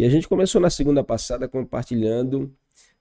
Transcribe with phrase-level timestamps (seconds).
[0.00, 2.50] E a gente começou na segunda passada compartilhando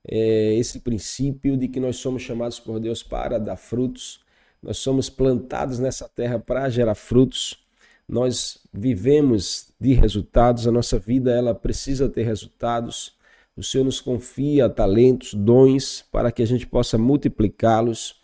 [0.05, 4.19] é, esse princípio de que nós somos chamados por Deus para dar frutos,
[4.61, 7.65] nós somos plantados nessa terra para gerar frutos,
[8.05, 13.17] nós vivemos de resultados, a nossa vida ela precisa ter resultados.
[13.55, 18.19] O Senhor nos confia talentos, dons para que a gente possa multiplicá-los.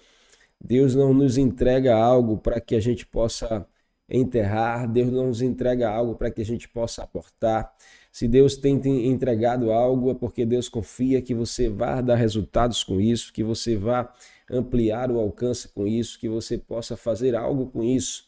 [0.61, 3.65] Deus não nos entrega algo para que a gente possa
[4.09, 7.73] enterrar, Deus não nos entrega algo para que a gente possa aportar.
[8.15, 13.01] Se Deus tem entregado algo, é porque Deus confia que você vá dar resultados com
[13.01, 14.09] isso, que você vá
[14.49, 18.23] ampliar o alcance com isso, que você possa fazer algo com isso.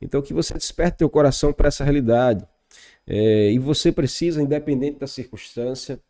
[0.00, 2.44] Então, que você desperte teu coração para essa realidade.
[3.06, 6.00] É, e você precisa, independente da circunstância,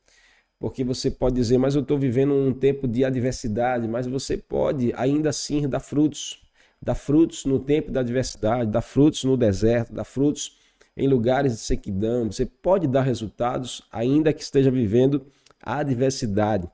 [0.58, 4.90] porque você pode dizer, mas eu estou vivendo um tempo de adversidade, mas você pode
[4.96, 6.40] ainda assim dar frutos.
[6.80, 10.61] Dar frutos no tempo da adversidade, dar frutos no deserto, dar frutos
[10.96, 15.26] em lugares de sequidão, você pode dar resultados ainda que esteja vivendo
[15.62, 16.68] a adversidade.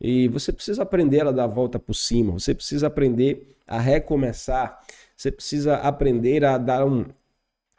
[0.00, 4.80] E você precisa aprender a dar a volta por cima, você precisa aprender a recomeçar,
[5.16, 7.04] você precisa aprender a dar um,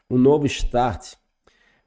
[0.09, 1.13] um novo start.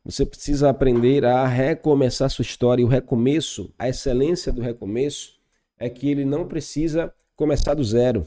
[0.05, 2.83] Você precisa aprender a recomeçar sua história.
[2.83, 5.39] E o recomeço, a excelência do recomeço,
[5.79, 8.27] é que ele não precisa começar do zero.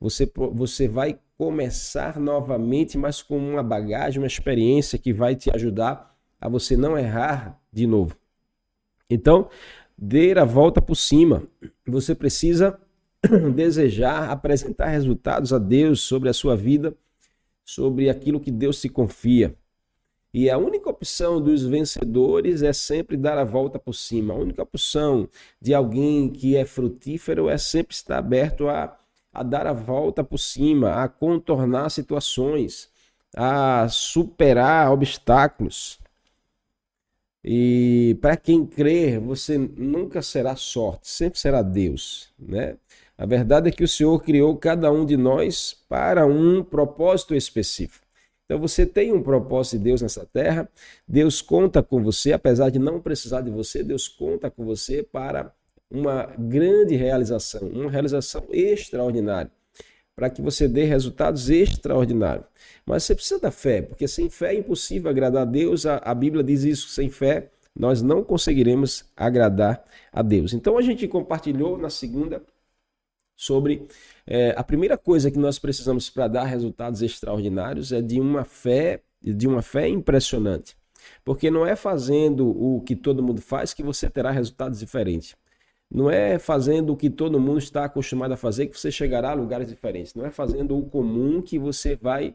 [0.00, 6.16] Você, você vai começar novamente, mas com uma bagagem, uma experiência que vai te ajudar
[6.40, 8.16] a você não errar de novo.
[9.08, 9.48] Então,
[9.96, 11.42] dê a volta por cima.
[11.86, 12.78] Você precisa
[13.54, 16.94] desejar apresentar resultados a Deus sobre a sua vida,
[17.64, 19.56] sobre aquilo que Deus se confia.
[20.32, 24.34] E a única opção dos vencedores é sempre dar a volta por cima.
[24.34, 25.28] A única opção
[25.60, 28.98] de alguém que é frutífero é sempre estar aberto a
[29.36, 32.88] a dar a volta por cima, a contornar situações,
[33.36, 35.98] a superar obstáculos.
[37.44, 42.76] E para quem crer, você nunca será sorte, sempre será Deus, né?
[43.18, 48.06] A verdade é que o Senhor criou cada um de nós para um propósito específico.
[48.44, 50.68] Então você tem um propósito de Deus nessa terra,
[51.06, 55.52] Deus conta com você, apesar de não precisar de você, Deus conta com você para
[55.90, 59.50] uma grande realização, uma realização extraordinária,
[60.14, 62.46] para que você dê resultados extraordinários.
[62.84, 65.86] Mas você precisa da fé, porque sem fé é impossível agradar a Deus.
[65.86, 70.54] A, a Bíblia diz isso: sem fé nós não conseguiremos agradar a Deus.
[70.54, 72.42] Então a gente compartilhou na segunda
[73.36, 73.86] sobre
[74.26, 79.02] é, a primeira coisa que nós precisamos para dar resultados extraordinários é de uma fé,
[79.22, 80.74] de uma fé impressionante.
[81.22, 85.36] Porque não é fazendo o que todo mundo faz que você terá resultados diferentes.
[85.90, 89.34] Não é fazendo o que todo mundo está acostumado a fazer que você chegará a
[89.34, 90.14] lugares diferentes.
[90.14, 92.34] Não é fazendo o comum que você vai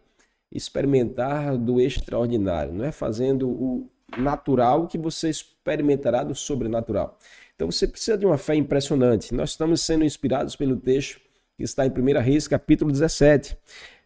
[0.51, 2.73] experimentar do extraordinário.
[2.73, 7.17] Não é fazendo o natural que você experimentará do sobrenatural.
[7.55, 9.33] Então você precisa de uma fé impressionante.
[9.33, 11.19] Nós estamos sendo inspirados pelo texto
[11.57, 13.57] que está em 1 Reis, capítulo 17,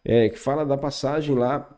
[0.04, 1.68] é, que fala da passagem lá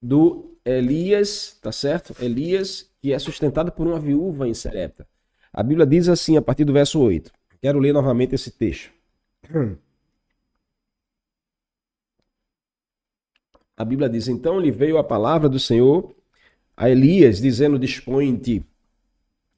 [0.00, 2.14] do Elias, tá certo?
[2.20, 5.06] Elias, que é sustentado por uma viúva em Serepta.
[5.52, 7.30] A Bíblia diz assim, a partir do verso 8.
[7.60, 8.90] Quero ler novamente esse texto.
[13.76, 16.14] A Bíblia diz: Então lhe veio a palavra do Senhor
[16.76, 18.64] a Elias, dizendo: Dispõe-te.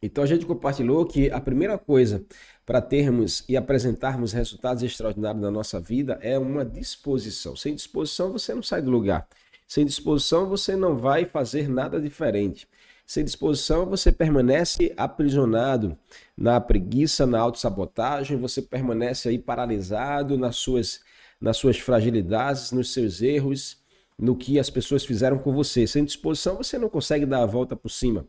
[0.01, 2.25] Então a gente compartilhou que a primeira coisa
[2.65, 7.57] para termos e apresentarmos resultados extraordinários na nossa vida é uma disposição.
[7.57, 9.27] Sem disposição você não sai do lugar.
[9.67, 12.69] Sem disposição você não vai fazer nada diferente.
[13.07, 15.97] Sem disposição, você permanece aprisionado
[16.37, 21.01] na preguiça, na autossabotagem, você permanece aí paralisado nas suas,
[21.41, 23.83] nas suas fragilidades, nos seus erros,
[24.19, 25.87] no que as pessoas fizeram com você.
[25.87, 28.27] Sem disposição, você não consegue dar a volta por cima.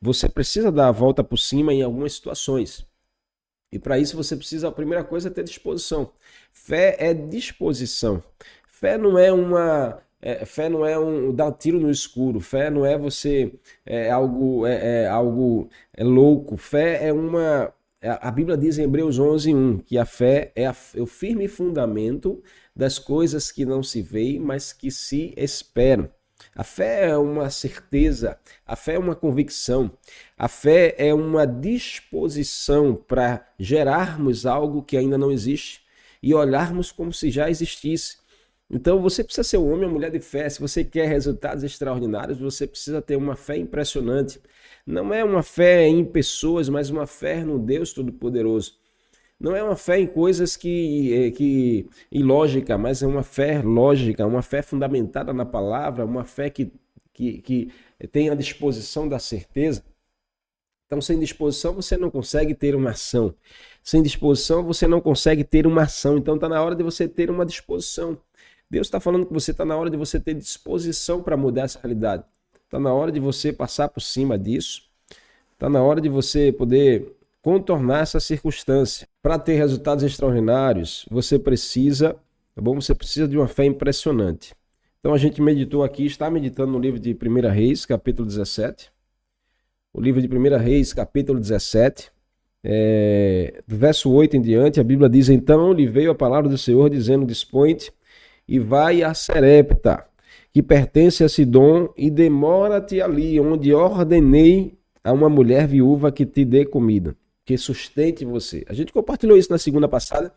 [0.00, 2.84] Você precisa dar a volta por cima em algumas situações.
[3.70, 6.12] E para isso você precisa, a primeira coisa é ter disposição.
[6.52, 8.22] Fé é disposição.
[8.66, 12.40] Fé não é uma é, fé não é um dar tiro no escuro.
[12.40, 13.52] Fé não é você
[13.84, 16.56] é algo é, é algo é louco.
[16.56, 20.74] Fé é uma é, a Bíblia diz em Hebreus 11:1 que a fé é, a,
[20.94, 22.42] é o firme fundamento
[22.74, 26.08] das coisas que não se veem, mas que se esperam.
[26.54, 29.90] A fé é uma certeza, a fé é uma convicção,
[30.36, 35.82] a fé é uma disposição para gerarmos algo que ainda não existe
[36.22, 38.21] e olharmos como se já existisse.
[38.72, 40.48] Então você precisa ser um homem ou mulher de fé.
[40.48, 44.40] Se você quer resultados extraordinários, você precisa ter uma fé impressionante.
[44.86, 48.78] Não é uma fé em pessoas, mas uma fé no Deus Todo-Poderoso.
[49.38, 54.26] Não é uma fé em coisas que, eh, que ilógica, mas é uma fé lógica,
[54.26, 56.72] uma fé fundamentada na palavra, uma fé que,
[57.12, 57.72] que, que
[58.12, 59.84] tem a disposição da certeza.
[60.86, 63.34] Então, sem disposição, você não consegue ter uma ação.
[63.82, 66.18] Sem disposição, você não consegue ter uma ação.
[66.18, 68.18] Então, está na hora de você ter uma disposição.
[68.72, 71.78] Deus está falando que você está na hora de você ter disposição para mudar essa
[71.78, 72.24] realidade.
[72.64, 74.84] Está na hora de você passar por cima disso.
[75.52, 79.06] Está na hora de você poder contornar essa circunstância.
[79.22, 82.16] Para ter resultados extraordinários, você precisa,
[82.54, 82.80] tá bom?
[82.80, 84.54] Você precisa de uma fé impressionante.
[85.00, 88.90] Então a gente meditou aqui, está meditando no livro de 1 Reis, capítulo 17.
[89.92, 92.10] O livro de 1 Reis, capítulo 17.
[92.64, 96.56] É, do verso 8 em diante, a Bíblia diz: Então lhe veio a palavra do
[96.56, 97.92] Senhor, dizendo: Dispõe-te
[98.52, 100.04] e vai a Serepta,
[100.52, 106.44] que pertence a Sidom, e demora-te ali, onde ordenei a uma mulher viúva que te
[106.44, 107.16] dê comida
[107.46, 108.62] que sustente você.
[108.68, 110.34] A gente compartilhou isso na segunda passada,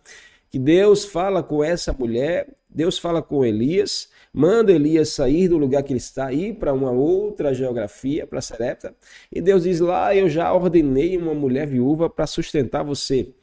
[0.50, 5.84] que Deus fala com essa mulher, Deus fala com Elias, manda Elias sair do lugar
[5.84, 8.96] que ele está, ir para uma outra geografia, para Serepta,
[9.30, 13.34] e Deus diz lá, eu já ordenei uma mulher viúva para sustentar você.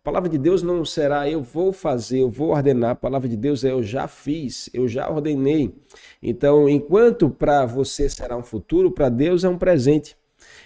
[0.00, 2.92] A palavra de Deus não será eu vou fazer, eu vou ordenar.
[2.92, 5.74] A palavra de Deus é eu já fiz, eu já ordenei.
[6.22, 10.16] Então, enquanto para você será um futuro, para Deus é um presente.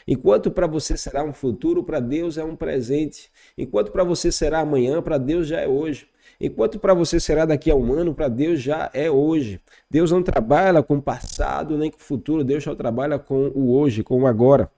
[0.07, 3.29] Enquanto para você será um futuro, para Deus é um presente.
[3.59, 6.07] Enquanto para você será amanhã, para Deus já é hoje.
[6.41, 9.61] Enquanto para você será daqui a um ano, para Deus já é hoje.
[9.91, 13.77] Deus não trabalha com o passado nem com o futuro, Deus só trabalha com o
[13.77, 14.71] hoje, com o agora.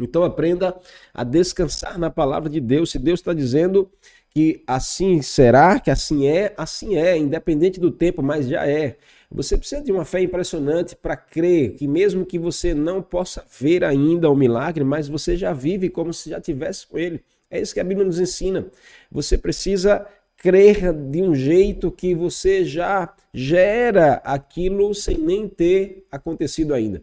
[0.00, 0.76] Então aprenda
[1.12, 2.90] a descansar na palavra de Deus.
[2.90, 3.90] Se Deus está dizendo
[4.30, 8.96] que assim será, que assim é, assim é, independente do tempo, mas já é.
[9.30, 13.84] Você precisa de uma fé impressionante para crer que mesmo que você não possa ver
[13.84, 17.22] ainda o milagre, mas você já vive como se já tivesse com ele.
[17.50, 18.66] É isso que a Bíblia nos ensina.
[19.10, 20.06] Você precisa
[20.36, 27.02] crer de um jeito que você já gera aquilo sem nem ter acontecido ainda.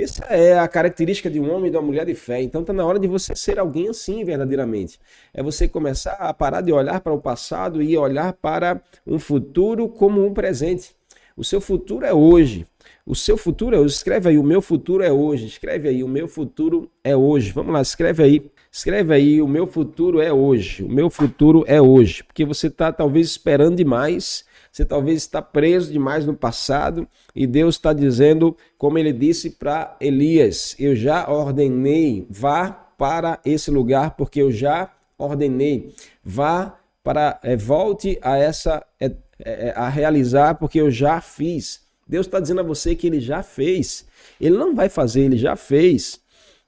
[0.00, 2.40] Essa é a característica de um homem e de uma mulher de fé.
[2.40, 4.98] Então está na hora de você ser alguém assim verdadeiramente.
[5.34, 9.88] É você começar a parar de olhar para o passado e olhar para um futuro
[9.88, 10.96] como um presente.
[11.36, 12.66] O seu futuro é hoje.
[13.06, 13.94] O seu futuro é hoje.
[13.94, 15.46] Escreve aí, o meu futuro é hoje.
[15.46, 17.52] Escreve aí, o meu futuro é hoje.
[17.52, 18.50] Vamos lá, escreve aí.
[18.70, 20.82] Escreve aí, o meu futuro é hoje.
[20.82, 22.22] O meu futuro é hoje.
[22.22, 24.44] Porque você está talvez esperando demais.
[24.78, 29.96] Você talvez está preso demais no passado e Deus está dizendo, como ele disse para
[30.00, 34.88] Elias: Eu já ordenei, vá para esse lugar, porque eu já
[35.18, 35.92] ordenei.
[36.22, 39.10] Vá para, é, volte a essa é,
[39.40, 41.80] é, a realizar porque eu já fiz.
[42.06, 44.06] Deus está dizendo a você que ele já fez.
[44.40, 46.20] Ele não vai fazer, ele já fez.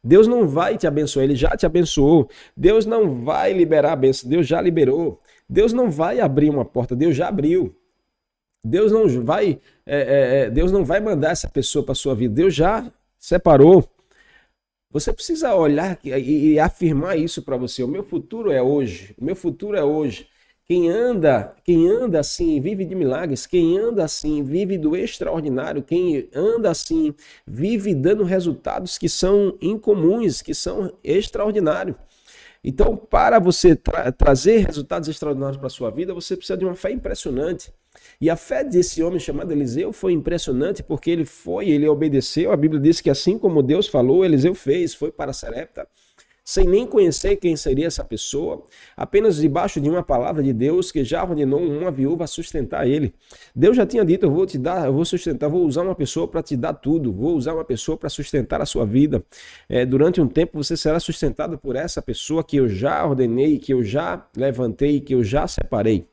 [0.02, 2.28] Deus não vai te abençoar, ele já te abençoou.
[2.56, 5.20] Deus não vai liberar a bênção, Deus já liberou.
[5.48, 7.76] Deus não vai abrir uma porta, Deus já abriu.
[8.64, 12.34] Deus não vai, é, é, é Deus não vai mandar essa pessoa para sua vida.
[12.34, 13.88] Deus já separou.
[14.90, 17.82] Você precisa olhar e, e afirmar isso para você.
[17.82, 19.14] O meu futuro é hoje.
[19.18, 20.26] O meu futuro é hoje.
[20.70, 26.28] Quem anda, quem anda assim, vive de milagres, quem anda assim, vive do extraordinário, quem
[26.32, 27.12] anda assim,
[27.44, 31.96] vive dando resultados que são incomuns, que são extraordinários.
[32.62, 36.76] Então, para você tra trazer resultados extraordinários para a sua vida, você precisa de uma
[36.76, 37.72] fé impressionante.
[38.20, 42.52] E a fé desse homem chamado Eliseu foi impressionante porque ele foi, ele obedeceu.
[42.52, 45.86] A Bíblia diz que assim como Deus falou, Eliseu fez, foi para Serepta
[46.50, 48.64] sem nem conhecer quem seria essa pessoa,
[48.96, 53.14] apenas debaixo de uma palavra de Deus que já ordenou uma viúva a sustentar ele.
[53.54, 56.26] Deus já tinha dito: Eu vou te dar, eu vou sustentar, vou usar uma pessoa
[56.26, 59.22] para te dar tudo, vou usar uma pessoa para sustentar a sua vida.
[59.68, 63.72] É, durante um tempo você será sustentado por essa pessoa que eu já ordenei, que
[63.72, 66.04] eu já levantei, que eu já separei.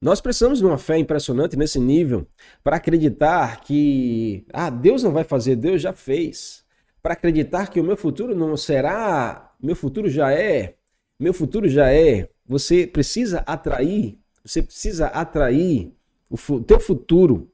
[0.00, 2.26] Nós precisamos de uma fé impressionante nesse nível
[2.62, 6.64] para acreditar que ah, Deus não vai fazer, Deus já fez
[7.02, 10.74] para acreditar que o meu futuro não será, meu futuro já é,
[11.18, 12.28] meu futuro já é.
[12.44, 15.92] Você precisa atrair, você precisa atrair
[16.28, 17.50] o teu futuro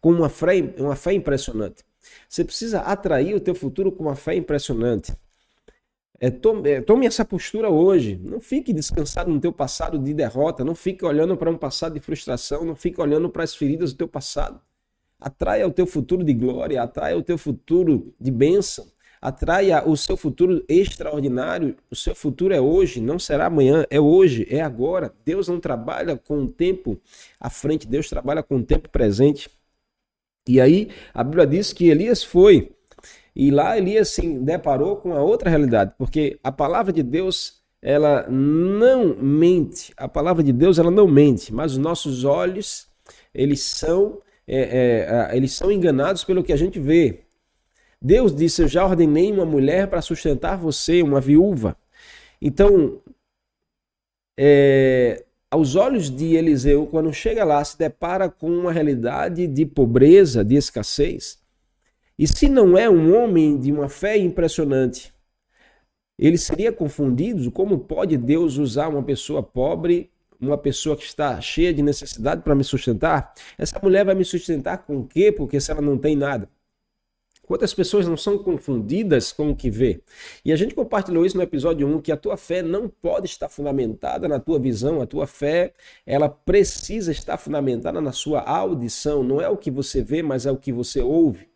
[0.00, 1.84] com uma fé, uma fé impressionante.
[2.28, 5.12] Você precisa atrair o teu futuro com uma fé impressionante.
[6.24, 8.18] É, tome, é, tome, essa postura hoje.
[8.24, 10.64] Não fique descansado no teu passado de derrota.
[10.64, 12.64] Não fique olhando para um passado de frustração.
[12.64, 14.58] Não fique olhando para as feridas do teu passado.
[15.20, 16.82] Atraia o teu futuro de glória.
[16.82, 18.86] Atraia o teu futuro de bênção.
[19.20, 21.76] Atraia o seu futuro extraordinário.
[21.90, 25.12] O seu futuro é hoje, não será amanhã, é hoje, é agora.
[25.26, 26.98] Deus não trabalha com o tempo
[27.38, 29.50] à frente, Deus trabalha com o tempo presente.
[30.48, 32.73] E aí a Bíblia diz que Elias foi
[33.34, 38.26] e lá Elias se deparou com a outra realidade, porque a palavra de Deus ela
[38.30, 39.92] não mente.
[39.96, 42.88] A palavra de Deus ela não mente, mas os nossos olhos
[43.34, 47.24] eles são é, é, eles são enganados pelo que a gente vê.
[48.00, 51.76] Deus disse: Eu já ordenei uma mulher para sustentar você, uma viúva.
[52.40, 53.00] Então,
[54.38, 60.44] é, aos olhos de Eliseu, quando chega lá, se depara com uma realidade de pobreza,
[60.44, 61.38] de escassez.
[62.16, 65.12] E se não é um homem de uma fé impressionante,
[66.16, 67.50] ele seria confundido?
[67.50, 72.54] Como pode Deus usar uma pessoa pobre, uma pessoa que está cheia de necessidade para
[72.54, 73.34] me sustentar?
[73.58, 75.32] Essa mulher vai me sustentar com o quê?
[75.32, 76.48] Porque se ela não tem nada.
[77.42, 80.00] Quantas pessoas não são confundidas com o que vê?
[80.44, 83.50] E a gente compartilhou isso no episódio 1, que a tua fé não pode estar
[83.50, 85.74] fundamentada na tua visão, a tua fé,
[86.06, 90.50] ela precisa estar fundamentada na sua audição, não é o que você vê, mas é
[90.50, 91.53] o que você ouve.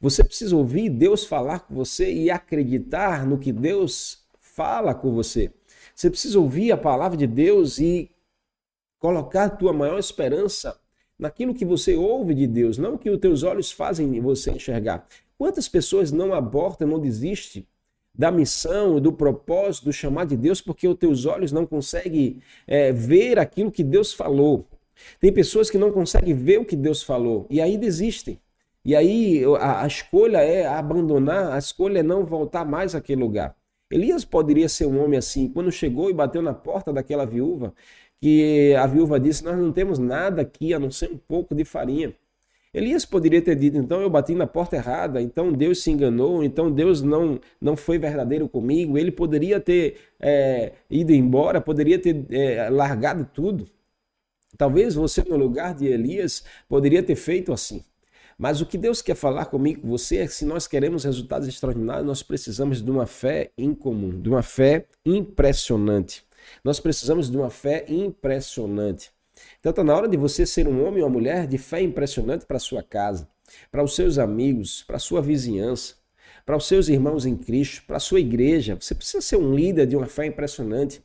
[0.00, 5.50] Você precisa ouvir Deus falar com você e acreditar no que Deus fala com você.
[5.94, 8.10] Você precisa ouvir a palavra de Deus e
[8.98, 10.78] colocar a tua maior esperança
[11.18, 15.06] naquilo que você ouve de Deus, não que os teus olhos fazem você enxergar.
[15.36, 17.66] Quantas pessoas não abortam, não desistem
[18.14, 22.92] da missão, do propósito, do chamado de Deus, porque os teus olhos não conseguem é,
[22.92, 24.68] ver aquilo que Deus falou.
[25.20, 28.38] Tem pessoas que não conseguem ver o que Deus falou e aí desistem.
[28.84, 33.56] E aí a, a escolha é abandonar, a escolha é não voltar mais àquele lugar.
[33.90, 35.48] Elias poderia ser um homem assim.
[35.48, 37.72] Quando chegou e bateu na porta daquela viúva,
[38.20, 41.64] que a viúva disse: Nós não temos nada aqui a não ser um pouco de
[41.64, 42.14] farinha.
[42.74, 46.72] Elias poderia ter dito, então eu bati na porta errada, então Deus se enganou, então
[46.72, 48.98] Deus não, não foi verdadeiro comigo.
[48.98, 53.68] Ele poderia ter é, ido embora, poderia ter é, largado tudo.
[54.58, 57.84] Talvez você, no lugar de Elias, poderia ter feito assim.
[58.38, 61.46] Mas o que Deus quer falar comigo, com você, é que se nós queremos resultados
[61.46, 66.24] extraordinários, nós precisamos de uma fé incomum, de uma fé impressionante.
[66.62, 69.12] Nós precisamos de uma fé impressionante.
[69.60, 72.46] Então está na hora de você ser um homem ou uma mulher de fé impressionante
[72.46, 73.28] para sua casa,
[73.70, 75.94] para os seus amigos, para sua vizinhança,
[76.44, 78.76] para os seus irmãos em Cristo, para a sua igreja.
[78.78, 81.02] Você precisa ser um líder de uma fé impressionante.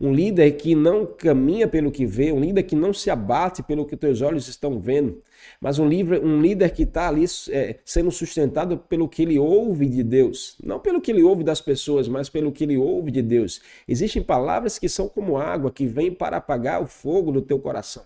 [0.00, 3.84] Um líder que não caminha pelo que vê, um líder que não se abate pelo
[3.84, 5.20] que teus olhos estão vendo,
[5.60, 9.86] mas um, líder, um líder que está ali é, sendo sustentado pelo que ele ouve
[9.86, 10.56] de Deus.
[10.62, 13.60] Não pelo que ele ouve das pessoas, mas pelo que ele ouve de Deus.
[13.86, 18.04] Existem palavras que são como água, que vêm para apagar o fogo do teu coração.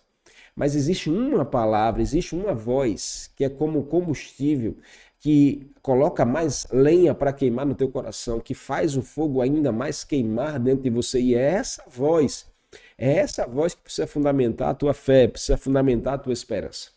[0.55, 4.77] Mas existe uma palavra, existe uma voz que é como combustível,
[5.19, 10.05] que coloca mais lenha para queimar no teu coração, que faz o fogo ainda mais
[10.05, 11.21] queimar dentro de você.
[11.21, 12.47] E é essa voz,
[12.99, 16.92] é essa voz que precisa fundamentar a tua fé, precisa fundamentar a tua esperança.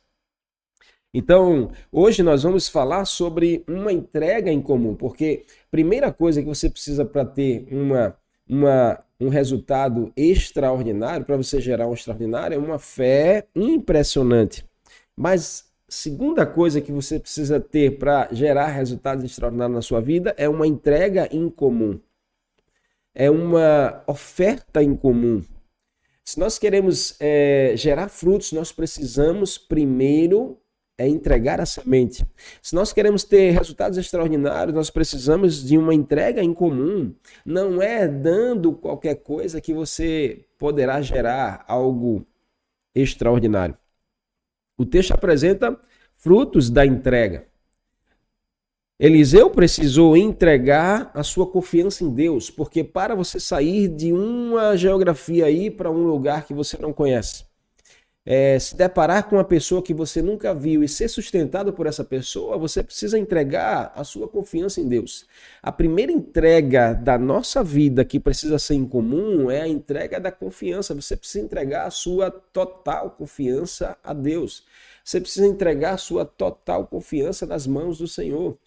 [1.17, 6.69] Então, hoje nós vamos falar sobre uma entrega em comum, porque primeira coisa que você
[6.69, 12.77] precisa para ter uma, uma, um resultado extraordinário, para você gerar um extraordinário, é uma
[12.77, 14.65] fé impressionante.
[15.15, 20.49] Mas segunda coisa que você precisa ter para gerar resultados extraordinários na sua vida é
[20.49, 21.97] uma entrega em comum.
[23.13, 25.41] É uma oferta em comum.
[26.25, 30.59] Se nós queremos é, gerar frutos, nós precisamos primeiro
[30.97, 32.25] é entregar a semente.
[32.61, 37.13] Se nós queremos ter resultados extraordinários, nós precisamos de uma entrega em comum.
[37.45, 42.25] Não é dando qualquer coisa que você poderá gerar algo
[42.93, 43.77] extraordinário.
[44.77, 45.77] O texto apresenta
[46.15, 47.47] frutos da entrega.
[48.97, 55.45] Eliseu precisou entregar a sua confiança em Deus, porque para você sair de uma geografia
[55.45, 57.44] aí para um lugar que você não conhece,
[58.25, 62.03] é, se deparar com uma pessoa que você nunca viu e ser sustentado por essa
[62.03, 65.27] pessoa, você precisa entregar a sua confiança em Deus.
[65.61, 70.31] A primeira entrega da nossa vida que precisa ser em comum é a entrega da
[70.31, 70.95] confiança.
[70.95, 74.63] Você precisa entregar a sua total confiança a Deus.
[75.03, 78.57] Você precisa entregar a sua total confiança nas mãos do Senhor.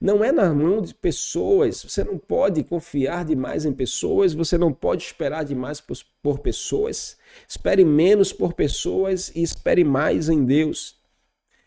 [0.00, 1.82] Não é na mão de pessoas.
[1.82, 7.16] Você não pode confiar demais em pessoas, você não pode esperar demais por, por pessoas.
[7.48, 10.96] Espere menos por pessoas e espere mais em Deus.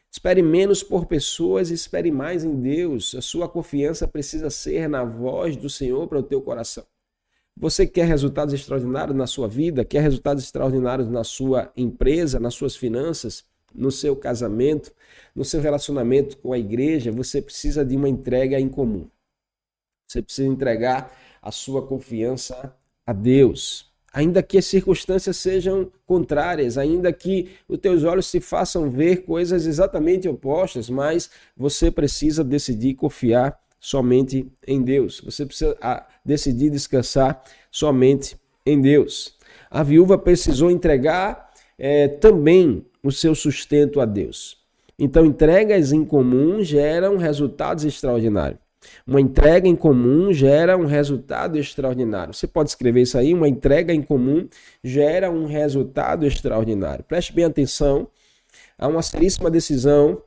[0.10, 3.16] Espere menos por pessoas e espere mais em Deus.
[3.16, 6.86] A sua confiança precisa ser na voz do Senhor para o teu coração.
[7.56, 9.84] Você quer resultados extraordinários na sua vida?
[9.84, 13.46] Quer resultados extraordinários na sua empresa, nas suas finanças?
[13.74, 14.92] No seu casamento,
[15.36, 19.08] no seu relacionamento com a igreja, você precisa de uma entrega em comum.
[20.08, 22.76] Você precisa entregar a sua confiança
[23.06, 23.90] a Deus.
[24.14, 29.66] Ainda que as circunstâncias sejam contrárias, ainda que os teus olhos se façam ver coisas
[29.66, 35.22] exatamente opostas, mas você precisa decidir confiar somente em Deus.
[35.22, 39.38] Você precisa ah, decidir descansar somente em Deus.
[39.70, 41.51] A viúva precisou entregar
[41.84, 44.56] é, também o seu sustento a Deus.
[45.00, 48.60] Então, entregas em comum geram resultados extraordinários.
[49.06, 52.36] Uma entrega em comum gera um resultado extraordinário.
[52.36, 54.48] Você pode escrever isso aí: uma entrega em comum
[54.84, 57.04] gera um resultado extraordinário.
[57.04, 58.08] Preste bem atenção.
[58.78, 60.22] Há uma seríssima decisão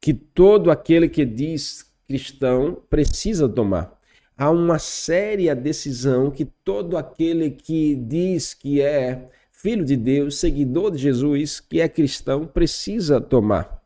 [0.00, 3.98] que todo aquele que diz cristão precisa tomar.
[4.38, 10.90] Há uma séria decisão que todo aquele que diz que é filho de Deus, seguidor
[10.90, 13.82] de Jesus, que é cristão, precisa tomar.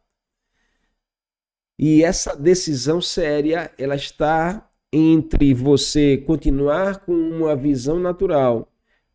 [1.78, 8.68] E essa decisão séria, ela está entre você continuar com uma visão natural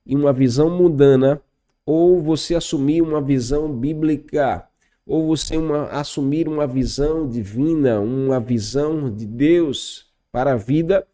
[0.06, 1.42] e uma visão mundana,
[1.86, 4.68] ou você assumir uma visão bíblica,
[5.06, 11.06] ou você uma, assumir uma visão divina, uma visão de Deus para a vida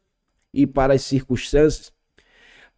[0.53, 1.91] e para as circunstâncias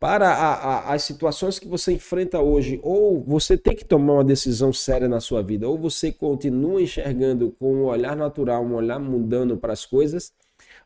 [0.04, 4.24] para a, a, as situações que você enfrenta hoje, ou você tem que tomar uma
[4.26, 9.00] decisão séria na sua vida, ou você continua enxergando com um olhar natural, um olhar
[9.00, 10.34] mudando para as coisas,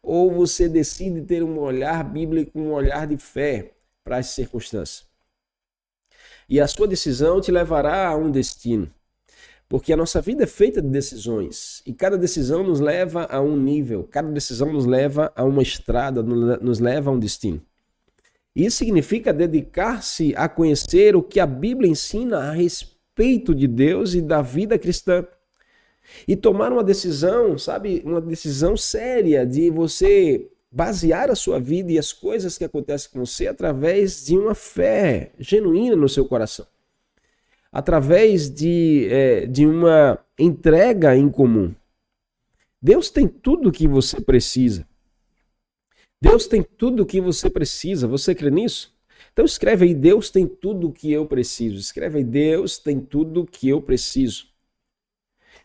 [0.03, 3.71] ou você decide ter um olhar bíblico, um olhar de fé
[4.03, 5.07] para as circunstâncias.
[6.47, 8.87] E a sua decisão te levará a um destino.
[9.67, 11.81] Porque a nossa vida é feita de decisões.
[11.87, 16.21] E cada decisão nos leva a um nível, cada decisão nos leva a uma estrada,
[16.21, 17.59] nos leva a um destino.
[18.57, 24.21] Isso significa dedicar-se a conhecer o que a Bíblia ensina a respeito de Deus e
[24.21, 25.23] da vida cristã.
[26.27, 31.99] E tomar uma decisão, sabe, uma decisão séria de você basear a sua vida e
[31.99, 36.65] as coisas que acontecem com você através de uma fé genuína no seu coração.
[37.71, 41.75] Através de, é, de uma entrega em comum.
[42.81, 44.83] Deus tem tudo o que você precisa.
[46.21, 48.07] Deus tem tudo o que você precisa.
[48.07, 48.95] Você crê nisso?
[49.31, 51.77] Então escreve aí, Deus tem tudo o que eu preciso.
[51.77, 54.47] Escreve aí, Deus tem tudo o que eu preciso.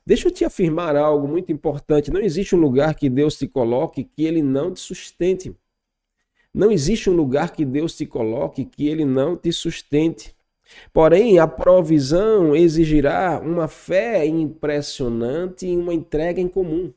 [0.05, 2.11] Deixa eu te afirmar algo muito importante.
[2.11, 5.55] Não existe um lugar que Deus te coloque que ele não te sustente.
[6.53, 10.35] Não existe um lugar que Deus te coloque que ele não te sustente.
[10.92, 16.92] Porém, a provisão exigirá uma fé impressionante e uma entrega em comum.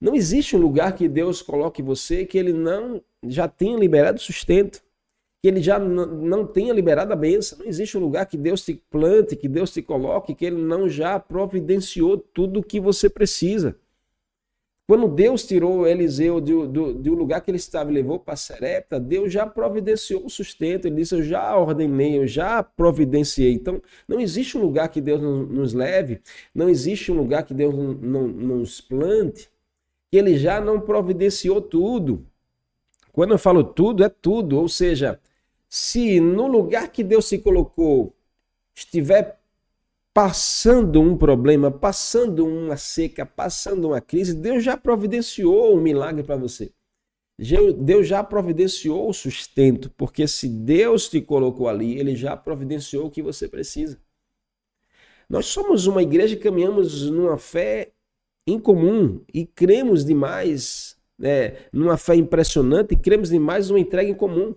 [0.00, 4.82] Não existe um lugar que Deus coloque você que ele não já tenha liberado sustento,
[5.42, 7.58] que ele já não tenha liberado a bênção.
[7.58, 10.88] Não existe um lugar que Deus te plante, que Deus te coloque, que ele não
[10.88, 13.76] já providenciou tudo o que você precisa.
[14.88, 19.00] Quando Deus tirou Eliseu do, do, do lugar que ele estava e levou para Serepta,
[19.00, 20.86] Deus já providenciou o sustento.
[20.86, 23.52] Ele disse: Eu já ordenei, eu já providenciei.
[23.52, 26.20] Então, não existe um lugar que Deus nos leve,
[26.54, 29.48] não existe um lugar que Deus não, nos plante
[30.10, 32.26] que ele já não providenciou tudo.
[33.12, 34.58] Quando eu falo tudo, é tudo.
[34.60, 35.20] Ou seja,
[35.68, 38.14] se no lugar que Deus se colocou
[38.74, 39.40] estiver
[40.12, 46.36] passando um problema, passando uma seca, passando uma crise, Deus já providenciou um milagre para
[46.36, 46.72] você.
[47.78, 53.10] Deus já providenciou o sustento, porque se Deus te colocou ali, ele já providenciou o
[53.10, 54.00] que você precisa.
[55.28, 57.92] Nós somos uma igreja que caminhamos numa fé
[58.46, 64.14] em comum e cremos demais né, numa fé impressionante e cremos demais numa entrega em
[64.14, 64.54] comum.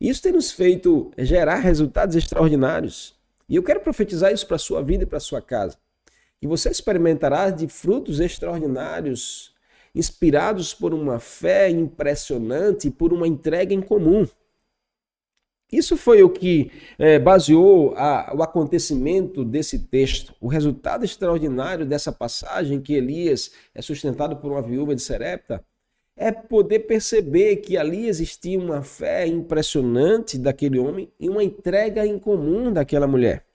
[0.00, 3.14] Isso tem nos feito gerar resultados extraordinários.
[3.48, 5.76] E eu quero profetizar isso para a sua vida e para a sua casa.
[6.40, 9.52] Que você experimentará de frutos extraordinários,
[9.94, 14.26] inspirados por uma fé impressionante e por uma entrega em comum.
[15.72, 20.34] Isso foi o que é, baseou a, o acontecimento desse texto.
[20.40, 25.64] O resultado extraordinário dessa passagem, que Elias é sustentado por uma viúva de Serepta,
[26.16, 32.18] é poder perceber que ali existia uma fé impressionante daquele homem e uma entrega em
[32.18, 33.46] comum daquela mulher.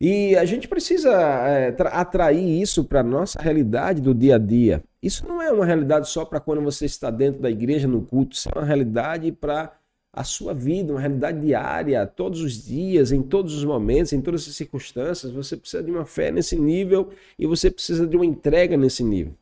[0.00, 1.10] E a gente precisa
[1.48, 4.82] é, atrair isso para a nossa realidade do dia a dia.
[5.02, 8.36] Isso não é uma realidade só para quando você está dentro da igreja, no culto,
[8.36, 9.72] isso é uma realidade para
[10.18, 14.48] a sua vida, uma realidade diária, todos os dias, em todos os momentos, em todas
[14.48, 15.30] as circunstâncias.
[15.32, 19.34] Você precisa de uma fé nesse nível e você precisa de uma entrega nesse nível.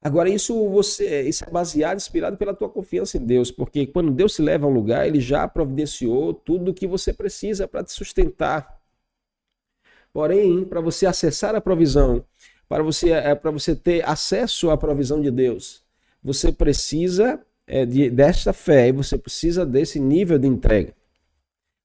[0.00, 4.34] Agora, isso você isso é baseado, inspirado pela tua confiança em Deus, porque quando Deus
[4.34, 7.92] se leva a um lugar, ele já providenciou tudo o que você precisa para te
[7.92, 8.80] sustentar.
[10.12, 12.24] Porém, para você acessar a provisão,
[12.68, 15.82] para você, é, para você ter acesso à provisão de Deus,
[16.22, 20.94] você precisa é, de, desta fé e você precisa desse nível de entrega.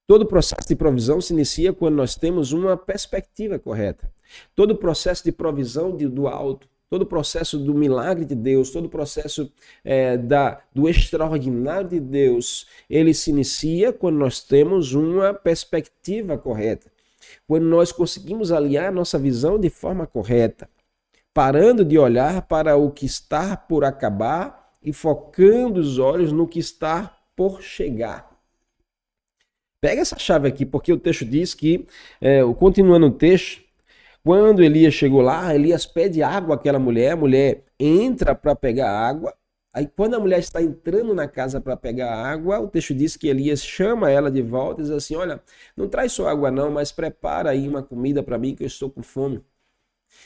[0.08, 4.12] Todo processo de provisão se inicia quando nós temos uma perspectiva correta.
[4.56, 9.52] Todo processo de provisão de, do alto, todo processo do milagre de Deus, todo processo
[9.84, 16.92] é, da, do extraordinário de Deus, ele se inicia quando nós temos uma perspectiva correta.
[17.48, 20.68] quando nós conseguimos alinhar nossa visão de forma correta,
[21.32, 26.60] parando de olhar para o que está por acabar e focando os olhos no que
[26.60, 28.30] está por chegar.
[29.82, 31.88] Pega essa chave aqui, porque o texto diz que,
[32.20, 33.62] é, continuando o texto,
[34.24, 39.34] quando Elias chegou lá, Elias pede água àquela mulher, a mulher entra para pegar água.
[39.74, 43.28] Aí, quando a mulher está entrando na casa para pegar água, o texto diz que
[43.28, 45.42] Elias chama ela de volta e diz assim: Olha,
[45.78, 48.90] não traz só água, não, mas prepara aí uma comida para mim que eu estou
[48.90, 49.42] com fome.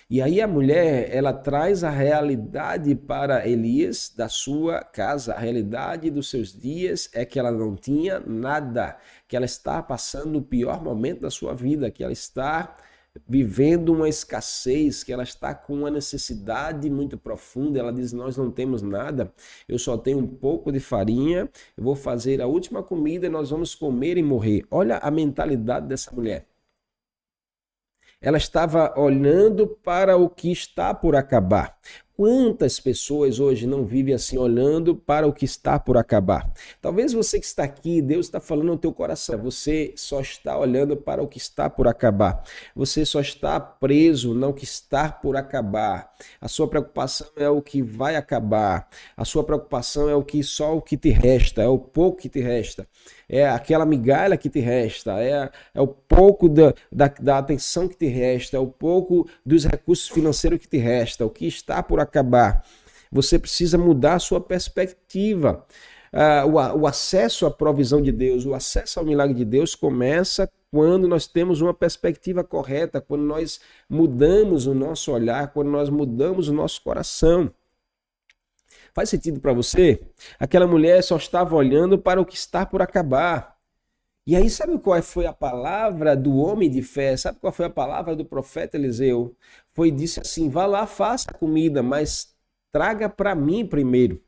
[0.10, 5.34] E aí a mulher, ela traz a realidade para Elias da sua casa.
[5.34, 10.38] A realidade dos seus dias é que ela não tinha nada, que ela está passando
[10.38, 12.76] o pior momento da sua vida, que ela está
[13.28, 17.80] vivendo uma escassez, que ela está com uma necessidade muito profunda.
[17.80, 19.32] Ela diz: Nós não temos nada,
[19.68, 23.50] eu só tenho um pouco de farinha, eu vou fazer a última comida e nós
[23.50, 24.66] vamos comer e morrer.
[24.72, 26.53] Olha a mentalidade dessa mulher
[28.24, 31.78] ela estava olhando para o que está por acabar.
[32.16, 36.54] Quantas pessoas hoje não vivem assim, olhando para o que está por acabar?
[36.80, 40.96] Talvez você que está aqui, Deus está falando no teu coração, você só está olhando
[40.96, 42.44] para o que está por acabar.
[42.76, 46.14] Você só está preso no que está por acabar.
[46.40, 48.88] A sua preocupação é o que vai acabar.
[49.18, 52.30] A sua preocupação é o que só o que te resta, é o pouco que
[52.30, 52.88] te resta
[53.28, 57.98] é aquela migalha que te resta, é, é o pouco da, da, da, atenção que
[57.98, 62.00] te resta, é o pouco dos recursos financeiros que te resta, o que está por
[62.00, 62.64] acabar.
[63.12, 65.66] Você precisa mudar a sua perspectiva.
[66.12, 70.50] Uh, o, o acesso à provisão de Deus, o acesso ao milagre de Deus começa
[70.72, 76.50] quando nós temos uma perspectiva correta, quando nós mudamos o nosso olhar, quando nós mudamos
[76.50, 77.52] o nosso coração.
[78.94, 80.00] Faz sentido para você?
[80.40, 83.58] Aquela mulher só estava olhando para o que está por acabar.
[84.26, 87.18] E aí, sabe qual foi a palavra do homem de fé?
[87.18, 89.36] Sabe qual foi a palavra do profeta Eliseu?
[89.74, 92.36] Foi disse assim: vá lá, faça comida, mas
[92.72, 94.24] traga para mim primeiro.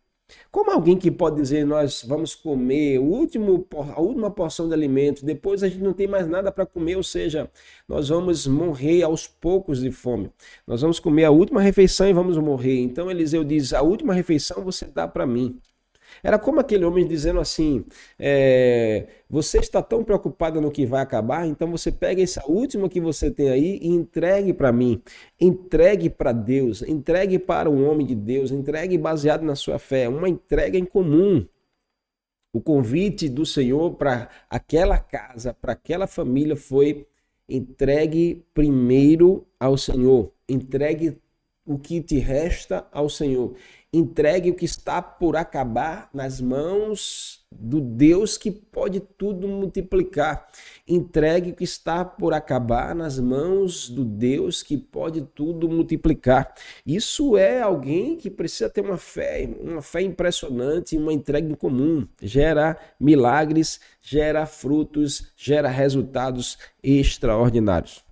[0.52, 5.62] Como alguém que pode dizer nós vamos comer último, a última porção de alimento, depois
[5.64, 7.50] a gente não tem mais nada para comer, ou seja,
[7.88, 10.32] nós vamos morrer aos poucos de fome.
[10.66, 12.80] Nós vamos comer a última refeição e vamos morrer.
[12.80, 15.60] Então Eliseu diz: a última refeição você dá para mim.
[16.23, 17.86] Era como aquele homem dizendo assim:
[18.19, 22.99] é, você está tão preocupado no que vai acabar, então você pega essa última que
[22.99, 25.01] você tem aí e entregue para mim,
[25.39, 30.30] entregue para Deus, entregue para o homem de Deus, entregue baseado na sua fé, uma
[30.30, 31.45] entrega em comum.
[32.54, 37.06] O convite do Senhor para aquela casa, para aquela família foi
[37.49, 41.17] entregue primeiro ao Senhor, entregue
[41.65, 43.56] o que te resta ao Senhor.
[43.98, 50.50] Entregue o que está por acabar nas mãos do Deus que pode tudo multiplicar.
[50.86, 56.54] Entregue o que está por acabar nas mãos do Deus que pode tudo multiplicar.
[56.86, 62.06] Isso é alguém que precisa ter uma fé, uma fé impressionante, uma entrega em comum.
[62.22, 68.04] Gera milagres, gera frutos, gera resultados extraordinários.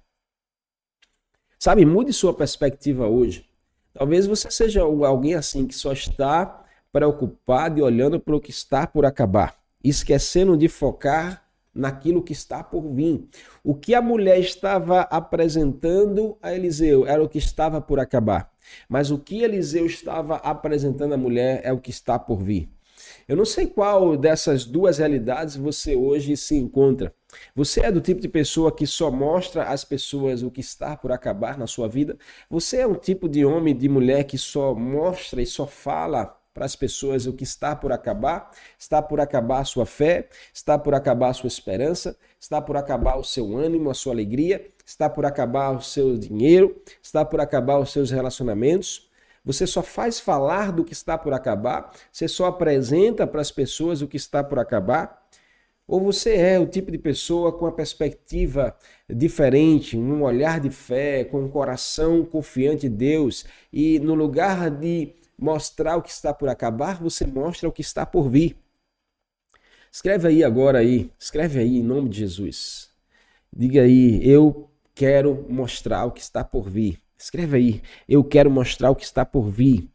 [1.59, 3.51] Sabe, mude sua perspectiva hoje.
[3.93, 8.87] Talvez você seja alguém assim que só está preocupado e olhando para o que está
[8.87, 13.27] por acabar, esquecendo de focar naquilo que está por vir.
[13.63, 18.51] O que a mulher estava apresentando a Eliseu era o que estava por acabar,
[18.89, 22.69] mas o que Eliseu estava apresentando à mulher é o que está por vir.
[23.27, 27.13] Eu não sei qual dessas duas realidades você hoje se encontra.
[27.55, 31.11] Você é do tipo de pessoa que só mostra às pessoas o que está por
[31.11, 32.17] acabar na sua vida?
[32.49, 36.65] Você é um tipo de homem, de mulher que só mostra e só fala para
[36.65, 38.51] as pessoas o que está por acabar?
[38.77, 40.29] Está por acabar a sua fé?
[40.53, 42.15] Está por acabar a sua esperança?
[42.39, 44.67] Está por acabar o seu ânimo, a sua alegria?
[44.85, 46.79] Está por acabar o seu dinheiro?
[47.01, 49.09] Está por acabar os seus relacionamentos?
[49.43, 51.91] Você só faz falar do que está por acabar?
[52.11, 55.22] Você só apresenta para as pessoas o que está por acabar?
[55.87, 58.75] Ou você é o tipo de pessoa com a perspectiva
[59.09, 65.13] diferente, um olhar de fé, com um coração confiante em Deus e no lugar de
[65.37, 68.55] mostrar o que está por acabar, você mostra o que está por vir.
[69.91, 72.89] Escreve aí agora aí, escreve aí em nome de Jesus.
[73.55, 76.99] Diga aí, eu quero mostrar o que está por vir.
[77.17, 77.81] Escreve aí.
[78.07, 79.89] Eu quero mostrar o que está por vir.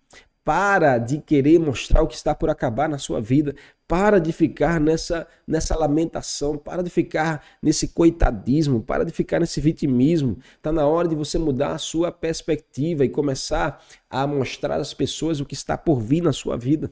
[0.49, 3.55] Para de querer mostrar o que está por acabar na sua vida.
[3.87, 6.57] Para de ficar nessa, nessa lamentação.
[6.57, 8.81] Para de ficar nesse coitadismo.
[8.83, 10.39] Para de ficar nesse vitimismo.
[10.57, 15.39] Está na hora de você mudar a sua perspectiva e começar a mostrar às pessoas
[15.39, 16.91] o que está por vir na sua vida.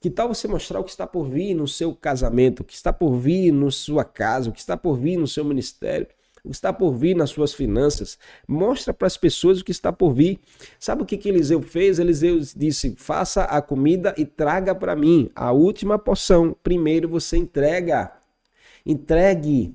[0.00, 2.94] Que tal você mostrar o que está por vir no seu casamento, o que está
[2.94, 6.06] por vir na sua casa, o que está por vir no seu ministério?
[6.44, 8.18] O que está por vir nas suas finanças.
[8.46, 10.40] Mostra para as pessoas o que está por vir.
[10.78, 11.98] Sabe o que, que Eliseu fez?
[11.98, 16.56] Eliseu disse: faça a comida e traga para mim a última porção.
[16.62, 18.12] Primeiro você entrega.
[18.84, 19.74] Entregue.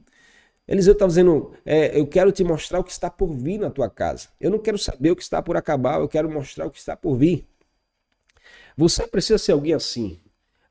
[0.67, 3.89] Eliseu está dizendo: é, Eu quero te mostrar o que está por vir na tua
[3.89, 4.30] casa.
[4.39, 6.95] Eu não quero saber o que está por acabar, eu quero mostrar o que está
[6.95, 7.47] por vir.
[8.75, 10.19] Você precisa ser alguém assim.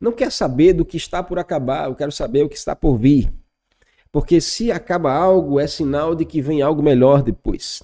[0.00, 2.96] Não quer saber do que está por acabar, eu quero saber o que está por
[2.98, 3.32] vir.
[4.14, 7.82] Porque se acaba algo, é sinal de que vem algo melhor depois.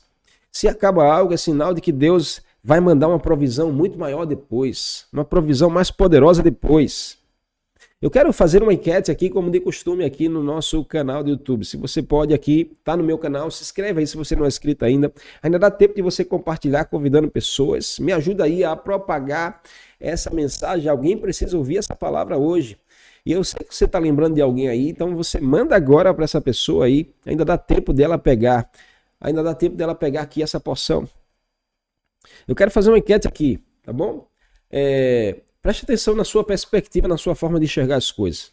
[0.53, 5.07] Se acaba algo, é sinal de que Deus vai mandar uma provisão muito maior depois,
[5.13, 7.19] uma provisão mais poderosa depois.
[8.01, 11.65] Eu quero fazer uma enquete aqui, como de costume, aqui no nosso canal do YouTube.
[11.65, 14.49] Se você pode aqui, tá no meu canal, se inscreve aí se você não é
[14.49, 15.13] inscrito ainda.
[15.43, 17.99] Ainda dá tempo de você compartilhar, convidando pessoas.
[17.99, 19.61] Me ajuda aí a propagar
[19.99, 20.89] essa mensagem.
[20.89, 22.79] Alguém precisa ouvir essa palavra hoje.
[23.25, 26.25] E eu sei que você está lembrando de alguém aí, então você manda agora para
[26.25, 28.71] essa pessoa aí, ainda dá tempo dela pegar,
[29.21, 31.09] ainda dá tempo dela pegar aqui essa porção.
[32.47, 34.27] Eu quero fazer uma enquete aqui, tá bom?
[34.71, 38.53] É, preste atenção na sua perspectiva, na sua forma de enxergar as coisas.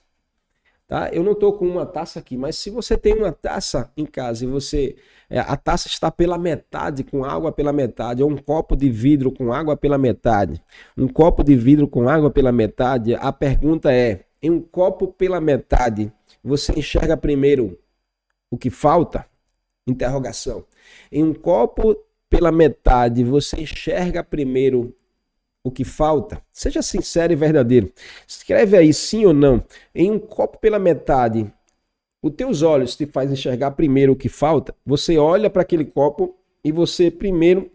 [0.87, 1.09] Tá?
[1.11, 4.45] Eu não estou com uma taça aqui, mas se você tem uma taça em casa
[4.45, 4.95] e você
[5.29, 9.29] é, a taça está pela metade, com água pela metade, ou um copo de vidro
[9.29, 10.63] com água pela metade,
[10.97, 15.41] um copo de vidro com água pela metade, a pergunta é: em um copo pela
[15.41, 17.77] metade, você enxerga primeiro
[18.49, 19.25] o que falta?
[19.85, 20.63] Interrogação.
[21.11, 21.97] Em um copo
[22.29, 24.95] pela metade, você enxerga primeiro
[25.63, 26.41] o que falta?
[26.51, 27.91] Seja sincero e verdadeiro.
[28.25, 29.61] Escreve aí sim ou não.
[29.93, 31.51] Em um copo pela metade,
[32.23, 34.73] os teus olhos te faz enxergar primeiro o que falta.
[34.85, 37.69] Você olha para aquele copo e você primeiro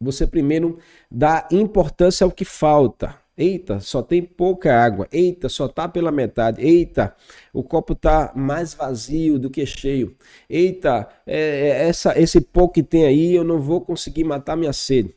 [0.00, 0.78] você primeiro
[1.10, 3.16] dá importância ao que falta.
[3.38, 5.06] Eita, só tem pouca água.
[5.12, 6.62] Eita, só tá pela metade.
[6.62, 7.14] Eita,
[7.52, 10.16] o copo tá mais vazio do que cheio.
[10.48, 14.72] Eita, é, é essa, esse pouco que tem aí eu não vou conseguir matar minha
[14.72, 15.14] sede.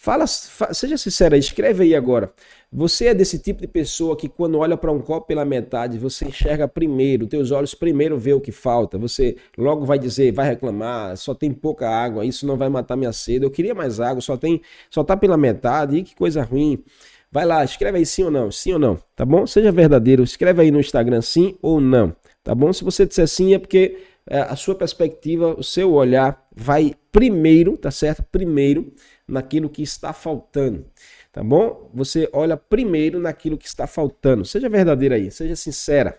[0.00, 2.32] Fala, seja sincero, escreve aí agora.
[2.72, 6.24] Você é desse tipo de pessoa que quando olha para um copo pela metade, você
[6.26, 8.96] enxerga primeiro, teus olhos primeiro vê o que falta.
[8.98, 13.12] Você logo vai dizer, vai reclamar, só tem pouca água, isso não vai matar minha
[13.12, 13.44] sede.
[13.44, 15.96] Eu queria mais água, só tem, só tá pela metade.
[15.96, 16.84] E que coisa ruim.
[17.30, 19.46] Vai lá, escreve aí sim ou não, sim ou não, tá bom?
[19.46, 22.72] Seja verdadeiro, escreve aí no Instagram sim ou não, tá bom?
[22.72, 27.76] Se você disser sim é porque é, a sua perspectiva, o seu olhar vai primeiro,
[27.76, 28.22] tá certo?
[28.32, 28.92] Primeiro
[29.26, 30.86] naquilo que está faltando,
[31.30, 31.90] tá bom?
[31.92, 34.46] Você olha primeiro naquilo que está faltando.
[34.46, 36.18] Seja verdadeira aí, seja sincera.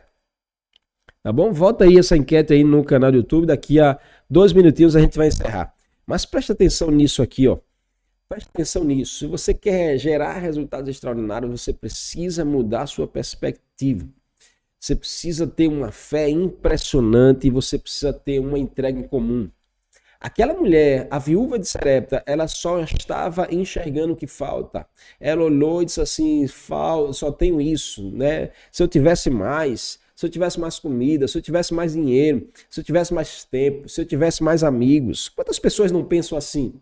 [1.21, 1.51] Tá bom?
[1.51, 3.47] Volta aí essa enquete aí no canal do YouTube.
[3.47, 5.73] Daqui a dois minutinhos a gente vai encerrar.
[6.05, 7.57] Mas preste atenção nisso aqui, ó.
[8.29, 9.17] Preste atenção nisso.
[9.17, 14.07] Se você quer gerar resultados extraordinários, você precisa mudar sua perspectiva.
[14.79, 19.49] Você precisa ter uma fé impressionante e você precisa ter uma entrega em comum.
[20.19, 24.85] Aquela mulher, a viúva de Serepta, ela só estava enxergando o que falta.
[25.19, 28.51] Ela olhou e disse assim: só tenho isso, né?
[28.71, 32.79] Se eu tivesse mais, se eu tivesse mais comida, se eu tivesse mais dinheiro, se
[32.79, 35.29] eu tivesse mais tempo, se eu tivesse mais amigos.
[35.29, 36.79] Quantas pessoas não pensam assim?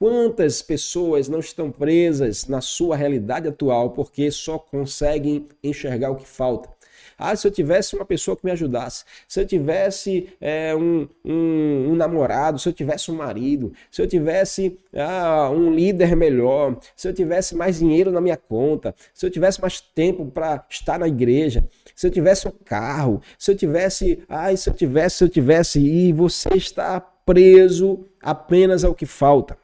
[0.00, 6.26] Quantas pessoas não estão presas na sua realidade atual porque só conseguem enxergar o que
[6.26, 6.70] falta?
[7.18, 11.90] Ah, se eu tivesse uma pessoa que me ajudasse, se eu tivesse é, um, um,
[11.90, 17.06] um, namorado, se eu tivesse um marido, se eu tivesse ah, um líder melhor, se
[17.06, 21.08] eu tivesse mais dinheiro na minha conta, se eu tivesse mais tempo para estar na
[21.08, 25.28] igreja, se eu tivesse um carro, se eu tivesse, ai, se eu tivesse, se eu
[25.28, 29.60] tivesse, e você está preso apenas ao que falta.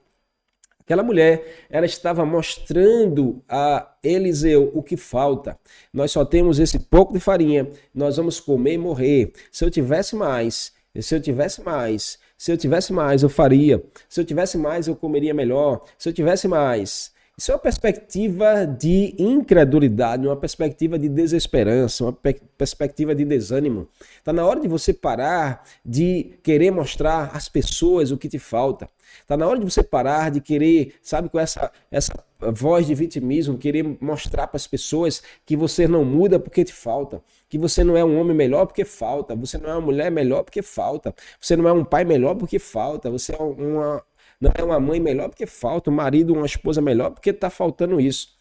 [0.87, 5.59] Aquela mulher, ela estava mostrando a Eliseu o que falta.
[5.93, 9.33] Nós só temos esse pouco de farinha, nós vamos comer e morrer.
[9.51, 13.83] Se eu tivesse mais, se eu tivesse mais, se eu tivesse mais, eu faria.
[14.09, 15.83] Se eu tivesse mais, eu comeria melhor.
[15.99, 22.13] Se eu tivesse mais, isso é uma perspectiva de incredulidade, uma perspectiva de desesperança, uma
[22.13, 23.87] pe perspectiva de desânimo.
[24.17, 28.89] Está na hora de você parar de querer mostrar às pessoas o que te falta.
[29.21, 33.59] Está na hora de você parar de querer, sabe, com essa, essa voz de vitimismo,
[33.59, 37.99] querer mostrar para as pessoas que você não muda porque te falta, que você não
[37.99, 41.55] é um homem melhor porque falta, você não é uma mulher melhor porque falta, você
[41.55, 44.03] não é um pai melhor porque falta, você é uma
[44.41, 48.01] não é uma mãe melhor porque falta, um marido, uma esposa melhor porque está faltando
[48.01, 48.37] isso.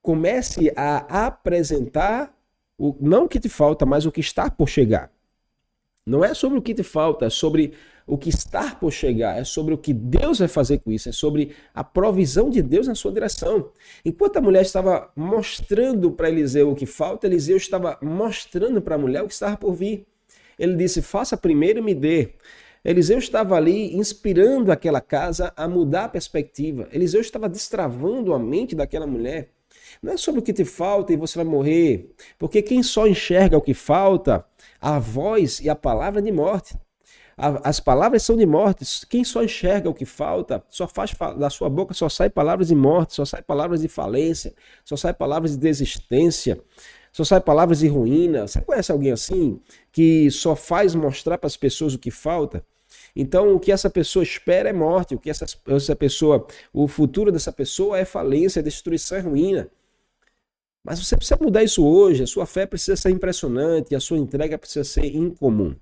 [0.00, 2.36] Comece a apresentar
[2.78, 5.10] o, não o que te falta, mas o que está por chegar.
[6.06, 7.72] Não é sobre o que te falta, é sobre
[8.06, 11.12] o que está por chegar, é sobre o que Deus vai fazer com isso, é
[11.12, 13.70] sobre a provisão de Deus na sua direção.
[14.04, 18.98] Enquanto a mulher estava mostrando para Eliseu o que falta, Eliseu estava mostrando para a
[18.98, 20.06] mulher o que estava por vir.
[20.58, 22.34] Ele disse: Faça primeiro e me dê.
[22.84, 26.86] Eliseu estava ali inspirando aquela casa a mudar a perspectiva.
[26.92, 29.48] Eliseu estava destravando a mente daquela mulher.
[30.02, 33.56] Não é sobre o que te falta e você vai morrer, porque quem só enxerga
[33.56, 34.44] o que falta,
[34.80, 36.76] a voz e a palavra de morte.
[37.36, 38.84] As palavras são de morte.
[39.08, 42.74] Quem só enxerga o que falta, só faz da sua boca só sai palavras de
[42.76, 46.60] morte, só sai palavras de falência, só sai palavras de desistência,
[47.10, 48.46] só sai palavras de ruína.
[48.46, 52.64] Você conhece alguém assim que só faz mostrar para as pessoas o que falta?
[53.16, 57.30] Então, o que essa pessoa espera é morte, o que essa, essa pessoa, o futuro
[57.30, 59.70] dessa pessoa é falência, é destruição, é ruína.
[60.82, 64.58] Mas você precisa mudar isso hoje, a sua fé precisa ser impressionante, a sua entrega
[64.58, 65.74] precisa ser incomum.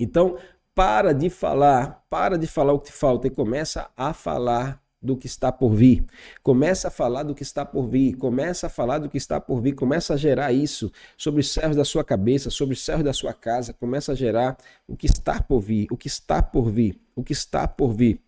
[0.00, 0.36] Então,
[0.74, 5.16] para de falar, para de falar o que te falta e começa a falar do
[5.16, 6.04] que está por vir.
[6.42, 9.60] Começa a falar do que está por vir, começa a falar do que está por
[9.60, 13.12] vir, começa a gerar isso sobre os servos da sua cabeça, sobre os servos da
[13.12, 17.00] sua casa, começa a gerar o que está por vir, o que está por vir,
[17.16, 18.20] o que está por vir.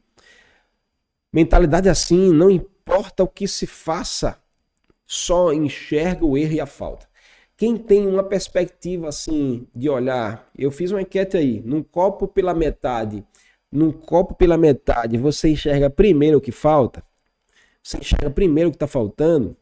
[1.32, 4.38] Mentalidade assim, não importa o que se faça,
[5.06, 7.06] só enxerga o erro e a falta.
[7.56, 12.52] Quem tem uma perspectiva assim de olhar, eu fiz uma enquete aí, num copo pela
[12.52, 13.24] metade,
[13.74, 17.02] num copo pela metade, você enxerga primeiro o que falta?
[17.82, 19.56] Você enxerga primeiro o que está faltando?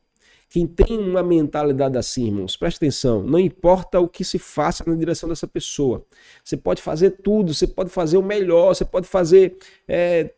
[0.51, 4.95] Quem tem uma mentalidade assim, irmãos, presta atenção, não importa o que se faça na
[4.95, 6.05] direção dessa pessoa.
[6.45, 9.57] Você pode fazer tudo, você pode fazer o melhor, você pode fazer.
[9.89, 10.35] É,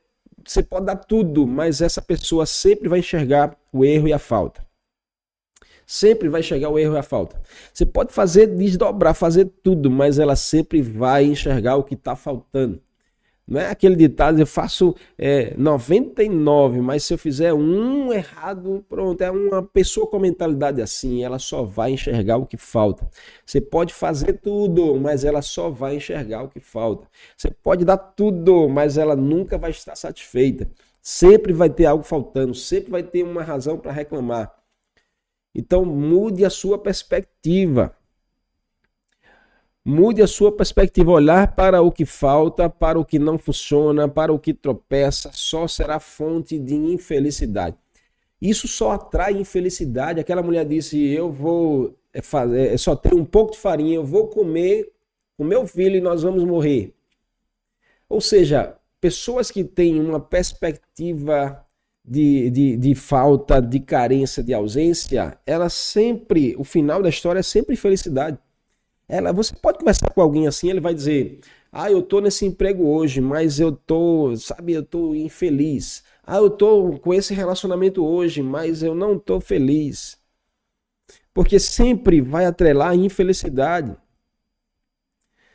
[0.46, 4.64] você pode dar tudo, mas essa pessoa sempre vai enxergar o erro e a falta.
[5.84, 7.42] Sempre vai chegar o erro e a falta.
[7.72, 12.80] Você pode fazer, desdobrar, fazer tudo, mas ela sempre vai enxergar o que está faltando.
[13.46, 19.20] Não é aquele ditado, eu faço é, 99, mas se eu fizer um errado, pronto.
[19.20, 23.07] É uma pessoa com mentalidade assim, ela só vai enxergar o que falta.
[23.44, 27.07] Você pode fazer tudo, mas ela só vai enxergar o que falta.
[27.37, 30.66] Você pode dar tudo, mas ela nunca vai estar satisfeita.
[31.02, 34.54] Sempre vai ter algo faltando, sempre vai ter uma razão para reclamar.
[35.54, 37.94] Então mude a sua perspectiva.
[39.87, 44.33] Mude a sua perspectiva, olhar para o que falta, para o que não funciona, para
[44.33, 47.77] o que tropeça, só será fonte de infelicidade.
[48.40, 50.20] Isso só atrai infelicidade.
[50.20, 54.05] Aquela mulher disse: Eu vou é, fazer, é, só ter um pouco de farinha, eu
[54.05, 54.90] vou comer
[55.37, 56.94] o meu filho e nós vamos morrer.
[58.09, 61.62] Ou seja, pessoas que têm uma perspectiva
[62.05, 67.42] de, de, de falta, de carência, de ausência, ela sempre, o final da história é
[67.42, 68.38] sempre felicidade.
[69.09, 71.40] Ela, você pode conversar com alguém assim, ele vai dizer:
[71.73, 76.03] "Ah, eu tô nesse emprego hoje, mas eu tô, sabe, eu tô infeliz.
[76.27, 80.19] Ah, eu tô com esse relacionamento hoje, mas eu não tô feliz."
[81.35, 83.95] Porque sempre vai atrelar a infelicidade.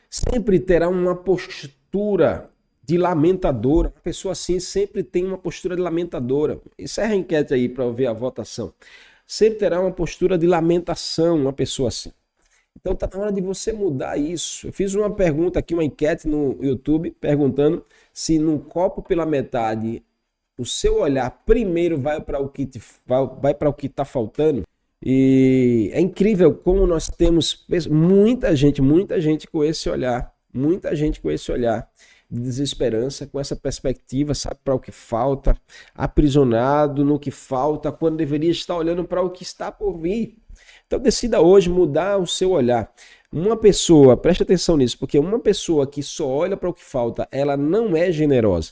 [0.10, 2.50] Sempre terá uma postura
[2.84, 3.90] de lamentadora.
[3.90, 6.60] Uma pessoa assim sempre tem uma postura de lamentadora.
[6.78, 8.74] Encerra a enquete aí para ver a votação.
[9.26, 12.12] Sempre terá uma postura de lamentação, uma pessoa assim.
[12.76, 14.68] Então tá na hora de você mudar isso.
[14.68, 20.04] Eu fiz uma pergunta aqui, uma enquete no YouTube, perguntando se num copo pela metade
[20.58, 24.04] o seu olhar primeiro vai para o que te, vai, vai para o que está
[24.04, 24.64] faltando.
[25.02, 31.22] E é incrível como nós temos muita gente, muita gente com esse olhar, muita gente
[31.22, 31.90] com esse olhar
[32.30, 35.58] de desesperança, com essa perspectiva, sabe para o que falta,
[35.96, 40.38] aprisionado no que falta, quando deveria estar olhando para o que está por vir.
[40.90, 42.92] Então decida hoje mudar o seu olhar.
[43.32, 47.28] Uma pessoa, preste atenção nisso, porque uma pessoa que só olha para o que falta,
[47.32, 48.72] ela não é generosa.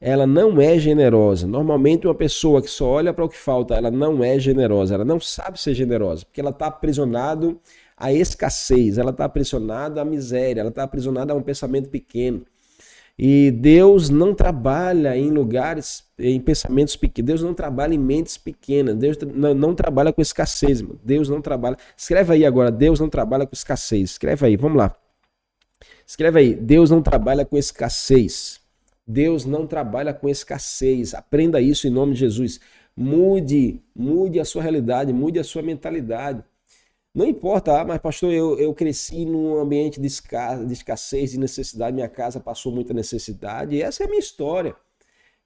[0.00, 1.46] Ela não é generosa.
[1.46, 5.04] Normalmente uma pessoa que só olha para o que falta, ela não é generosa, ela
[5.04, 7.60] não sabe ser generosa, porque ela está aprisionado
[7.94, 12.46] à escassez, ela está aprisionada à miséria, ela está aprisionada a um pensamento pequeno.
[13.16, 17.26] E Deus não trabalha em lugares, em pensamentos pequenos.
[17.26, 18.96] Deus não trabalha em mentes pequenas.
[18.96, 20.80] Deus não, não trabalha com escassez.
[20.80, 20.98] Irmão.
[21.04, 21.76] Deus não trabalha.
[21.96, 22.72] Escreve aí agora.
[22.72, 24.10] Deus não trabalha com escassez.
[24.10, 24.56] Escreve aí.
[24.56, 24.94] Vamos lá.
[26.04, 26.54] Escreve aí.
[26.54, 28.60] Deus não trabalha com escassez.
[29.06, 31.14] Deus não trabalha com escassez.
[31.14, 32.60] Aprenda isso em nome de Jesus.
[32.96, 36.42] Mude, mude a sua realidade, mude a sua mentalidade.
[37.14, 41.38] Não importa, ah, mas pastor, eu, eu cresci num ambiente de, escassez, de escassez, de
[41.38, 44.74] necessidade, minha casa passou muita necessidade, e essa é a minha história.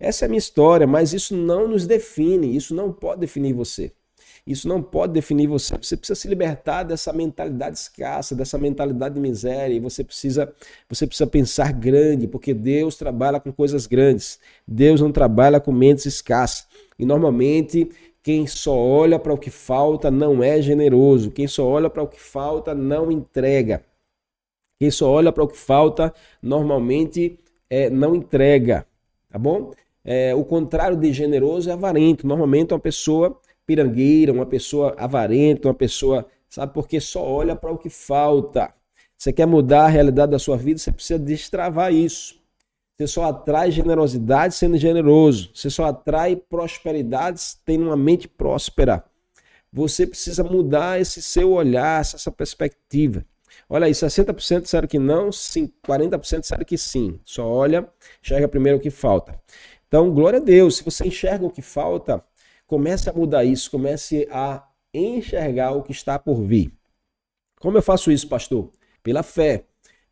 [0.01, 3.93] Essa é a minha história, mas isso não nos define, isso não pode definir você.
[4.47, 5.77] Isso não pode definir você.
[5.77, 10.51] Você precisa se libertar dessa mentalidade escassa, dessa mentalidade de miséria, e você precisa,
[10.89, 14.39] você precisa pensar grande, porque Deus trabalha com coisas grandes.
[14.67, 16.67] Deus não trabalha com mentes escassas.
[16.99, 17.91] E normalmente
[18.29, 21.31] quem só olha para o que falta não é generoso.
[21.31, 23.83] Quem só olha para o que falta não entrega.
[24.79, 26.13] Quem só olha para o que falta,
[26.43, 28.87] normalmente é, não entrega,
[29.31, 29.73] tá bom?
[30.05, 32.27] É, o contrário de generoso é avarento.
[32.27, 37.79] Normalmente uma pessoa pirangueira, uma pessoa avarenta, uma pessoa, sabe, porque só olha para o
[37.79, 38.75] que falta.
[39.17, 42.39] Você quer mudar a realidade da sua vida, você precisa destravar isso.
[42.99, 45.51] Você só atrai generosidade sendo generoso.
[45.55, 49.05] Você só atrai prosperidades tendo uma mente próspera.
[49.73, 53.25] Você precisa mudar esse seu olhar, essa perspectiva.
[53.69, 57.21] Olha aí, 60% disseram que não, 40% disseram que sim.
[57.25, 57.89] Só olha,
[58.21, 59.39] enxerga primeiro o que falta.
[59.87, 60.79] Então, glória a Deus.
[60.79, 62.25] Se você enxerga o que falta,
[62.67, 66.73] comece a mudar isso, comece a enxergar o que está por vir.
[67.61, 68.73] Como eu faço isso, pastor?
[69.05, 69.68] Pela fé.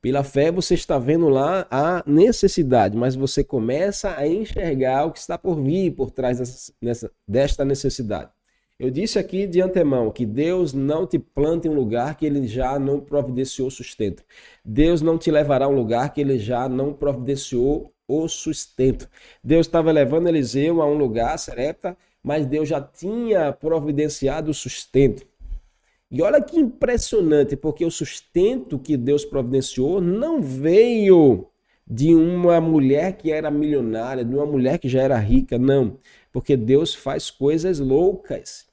[0.07, 5.19] Pela fé você está vendo lá a necessidade, mas você começa a enxergar o que
[5.19, 6.71] está por vir por trás
[7.27, 8.31] desta necessidade.
[8.79, 12.47] Eu disse aqui de antemão que Deus não te planta em um lugar que ele
[12.47, 14.23] já não providenciou sustento.
[14.65, 19.11] Deus não te levará a um lugar que ele já não providenciou o sustento.
[19.43, 25.27] Deus estava levando Eliseu a um lugar, Serepta, mas Deus já tinha providenciado o sustento.
[26.11, 31.49] E olha que impressionante, porque o sustento que Deus providenciou não veio
[31.87, 35.99] de uma mulher que era milionária, de uma mulher que já era rica, não.
[36.33, 38.67] Porque Deus faz coisas loucas.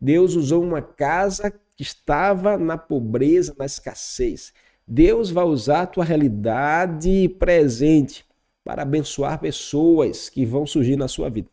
[0.00, 4.52] Deus usou uma casa que estava na pobreza, na escassez.
[4.86, 8.24] Deus vai usar a tua realidade presente
[8.64, 11.48] para abençoar pessoas que vão surgir na sua vida.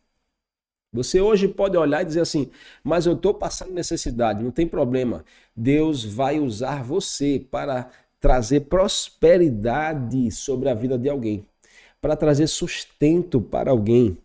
[0.92, 2.50] Você hoje pode olhar e dizer assim,
[2.82, 5.24] mas eu estou passando necessidade, não tem problema.
[5.54, 7.88] Deus vai usar você para
[8.20, 11.46] trazer prosperidade sobre a vida de alguém,
[12.00, 14.18] para trazer sustento para alguém.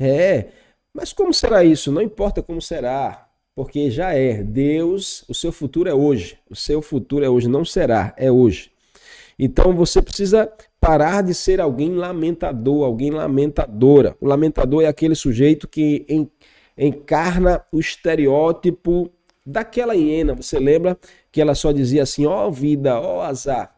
[0.00, 0.48] É,
[0.94, 1.90] mas como será isso?
[1.90, 3.26] Não importa como será
[3.56, 4.42] porque já é.
[4.42, 6.38] Deus, o seu futuro é hoje.
[6.48, 8.70] O seu futuro é hoje, não será, é hoje.
[9.38, 14.16] Então você precisa parar de ser alguém lamentador, alguém lamentadora.
[14.20, 16.06] O lamentador é aquele sujeito que
[16.76, 19.10] encarna o estereótipo
[19.44, 20.34] daquela hiena.
[20.34, 20.98] Você lembra
[21.32, 23.74] que ela só dizia assim: ó oh, vida, ó oh, azar.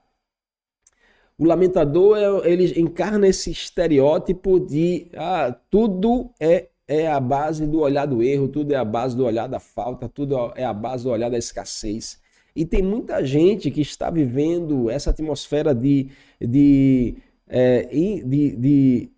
[1.39, 8.07] O lamentador, ele encarna esse estereótipo de ah, tudo é é a base do olhar
[8.07, 11.11] do erro, tudo é a base do olhar da falta, tudo é a base do
[11.11, 12.19] olhar da escassez.
[12.59, 19.13] E tem muita gente que está vivendo essa atmosfera de, de, é, de, de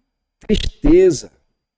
[0.47, 1.33] tristeza,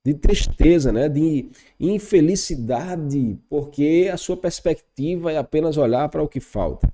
[0.05, 1.09] de tristeza, né?
[1.09, 1.49] de
[1.79, 6.93] infelicidade, porque a sua perspectiva é apenas olhar para o que falta.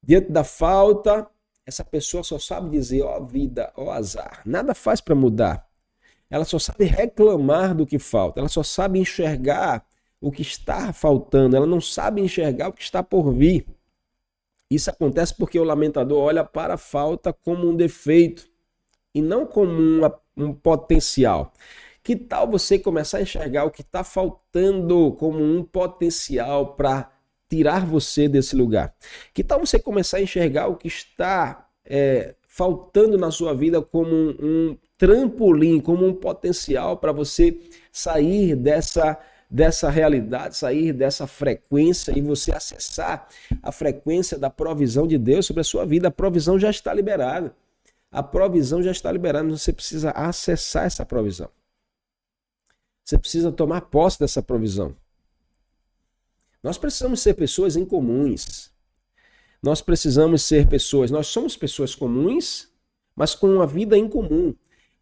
[0.00, 1.28] Diante da falta,
[1.66, 4.40] essa pessoa só sabe dizer, ó oh, vida, ó oh, azar.
[4.46, 5.68] Nada faz para mudar
[6.30, 9.86] ela só sabe reclamar do que falta, ela só sabe enxergar
[10.20, 13.66] o que está faltando, ela não sabe enxergar o que está por vir.
[14.70, 18.48] Isso acontece porque o lamentador olha para a falta como um defeito
[19.14, 21.52] e não como uma, um potencial.
[22.02, 27.10] Que tal você começar a enxergar o que está faltando como um potencial para
[27.48, 28.94] tirar você desse lugar?
[29.32, 34.10] Que tal você começar a enxergar o que está é, faltando na sua vida como
[34.14, 37.58] um, um trampolim, como um potencial para você
[37.92, 39.18] sair dessa
[39.54, 43.28] dessa realidade, sair dessa frequência e você acessar
[43.62, 46.08] a frequência da provisão de Deus sobre a sua vida.
[46.08, 47.54] A provisão já está liberada.
[48.10, 51.48] A provisão já está liberada, você precisa acessar essa provisão.
[53.04, 54.96] Você precisa tomar posse dessa provisão.
[56.60, 58.72] Nós precisamos ser pessoas incomuns.
[59.62, 62.68] Nós precisamos ser pessoas, nós somos pessoas comuns,
[63.14, 64.52] mas com uma vida incomum.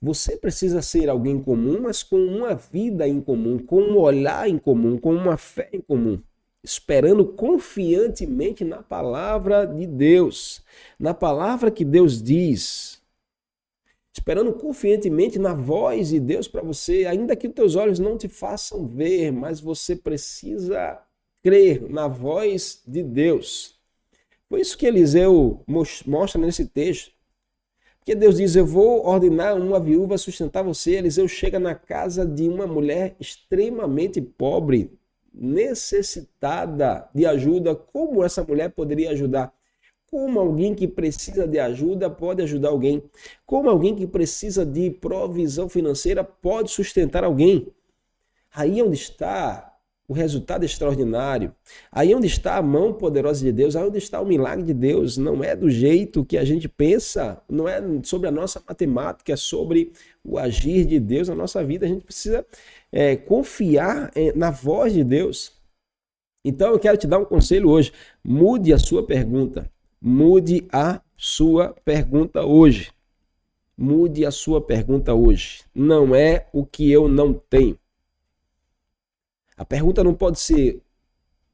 [0.02, 4.58] Você precisa ser alguém comum, mas com uma vida em comum, com um olhar em
[4.58, 6.20] comum, com uma fé em comum,
[6.60, 10.60] esperando confiantemente na palavra de Deus,
[10.98, 13.00] na palavra que Deus diz.
[14.12, 18.28] Esperando confiantemente na voz de Deus para você, ainda que os teus olhos não te
[18.28, 21.00] façam ver, mas você precisa
[21.44, 23.78] crer na voz de Deus.
[24.48, 25.62] Foi isso que Eliseu
[26.04, 27.12] mostra nesse texto.
[28.02, 30.96] Porque Deus diz: Eu vou ordenar uma viúva sustentar você.
[30.96, 34.90] Eliseu chega na casa de uma mulher extremamente pobre,
[35.32, 37.76] necessitada de ajuda.
[37.76, 39.54] Como essa mulher poderia ajudar?
[40.10, 43.04] Como alguém que precisa de ajuda pode ajudar alguém?
[43.46, 47.68] Como alguém que precisa de provisão financeira pode sustentar alguém?
[48.52, 49.71] Aí é onde está
[50.08, 51.54] o resultado extraordinário.
[51.90, 55.16] Aí onde está a mão poderosa de Deus, aí onde está o milagre de Deus,
[55.16, 59.36] não é do jeito que a gente pensa, não é sobre a nossa matemática, é
[59.36, 59.92] sobre
[60.24, 61.86] o agir de Deus na nossa vida.
[61.86, 62.44] A gente precisa
[62.90, 65.52] é, confiar é, na voz de Deus.
[66.44, 67.92] Então eu quero te dar um conselho hoje.
[68.22, 72.90] Mude a sua pergunta, mude a sua pergunta hoje.
[73.78, 75.64] Mude a sua pergunta hoje.
[75.74, 77.78] Não é o que eu não tenho.
[79.56, 80.82] A pergunta não pode ser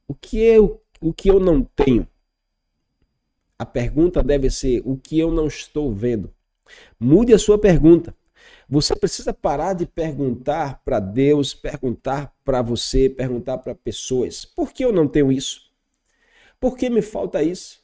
[0.06, 2.06] o que eu, o que eu não tenho.
[3.58, 6.32] A pergunta deve ser o que eu não estou vendo.
[6.98, 8.14] Mude a sua pergunta.
[8.68, 14.84] Você precisa parar de perguntar para Deus, perguntar para você, perguntar para pessoas: por que
[14.84, 15.72] eu não tenho isso?
[16.60, 17.82] Por que me falta isso?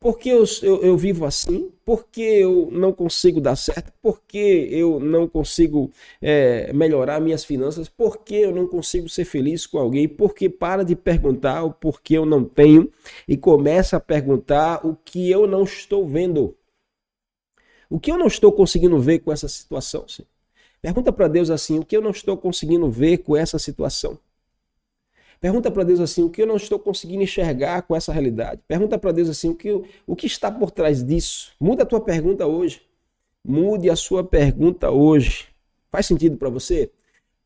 [0.00, 1.72] Por que eu, eu, eu, vivo assim?
[1.84, 3.92] Por que eu não consigo dar certo?
[4.00, 5.90] Por que eu não consigo
[6.22, 7.88] é, melhorar minhas finanças?
[7.88, 10.08] Por que eu não consigo ser feliz com alguém?
[10.08, 12.92] Porque para de perguntar o porquê eu não tenho
[13.26, 16.56] e começa a perguntar o que eu não estou vendo.
[17.90, 20.06] O que eu não estou conseguindo ver com essa situação?
[20.06, 20.28] Senhor?
[20.80, 24.18] Pergunta para Deus assim: o que eu não estou conseguindo ver com essa situação?
[25.40, 28.60] Pergunta para Deus assim: o que eu não estou conseguindo enxergar com essa realidade?
[28.66, 29.70] Pergunta para Deus assim: o que,
[30.06, 31.52] o que está por trás disso?
[31.60, 32.82] Muda a tua pergunta hoje.
[33.44, 35.46] Mude a sua pergunta hoje.
[35.90, 36.90] Faz sentido para você?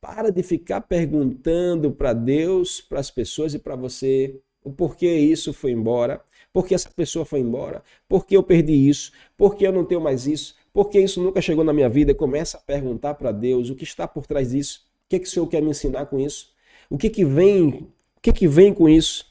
[0.00, 5.52] Para de ficar perguntando para Deus, para as pessoas e para você o porquê isso
[5.52, 6.22] foi embora,
[6.52, 10.54] porque essa pessoa foi embora, porque eu perdi isso, porque eu não tenho mais isso,
[10.72, 12.14] porque isso nunca chegou na minha vida.
[12.14, 14.86] Começa a perguntar para Deus o que está por trás disso.
[15.06, 16.51] O que, é que o Senhor quer me ensinar com isso?
[16.92, 17.90] O que que vem?
[18.18, 19.24] O que que vem com isso?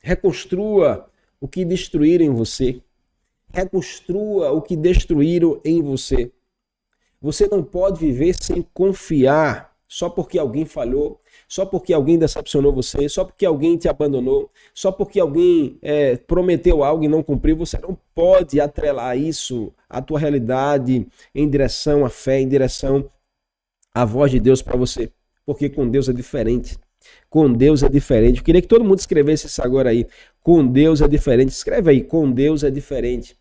[0.00, 1.08] Reconstrua
[1.40, 2.82] o que destruíram em você.
[3.52, 6.32] Reconstrua o que destruíram em você.
[7.22, 13.08] Você não pode viver sem confiar só porque alguém falhou, só porque alguém decepcionou você,
[13.08, 17.56] só porque alguém te abandonou, só porque alguém é, prometeu algo e não cumpriu.
[17.58, 23.08] Você não pode atrelar isso à tua realidade em direção à fé, em direção
[23.94, 25.12] à voz de Deus para você
[25.50, 26.78] porque com Deus é diferente.
[27.28, 28.38] Com Deus é diferente.
[28.38, 30.06] Eu queria que todo mundo escrevesse isso agora aí.
[30.44, 31.48] Com Deus é diferente.
[31.48, 32.04] Escreve aí.
[32.04, 33.36] Com Deus é diferente.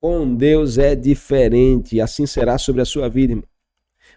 [0.00, 2.00] Com Deus é diferente.
[2.00, 3.44] Assim será sobre a sua vida, irmão.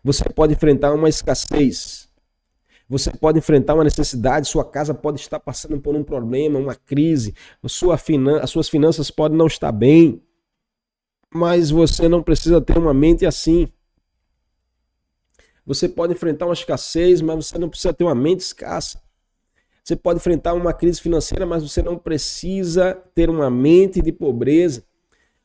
[0.03, 2.09] Você pode enfrentar uma escassez.
[2.89, 4.47] Você pode enfrentar uma necessidade.
[4.47, 7.35] Sua casa pode estar passando por um problema, uma crise.
[7.67, 10.19] Sua finan as suas finanças podem não estar bem.
[11.31, 13.67] Mas você não precisa ter uma mente assim.
[15.65, 19.01] Você pode enfrentar uma escassez, mas você não precisa ter uma mente escassa.
[19.83, 24.83] Você pode enfrentar uma crise financeira, mas você não precisa ter uma mente de pobreza.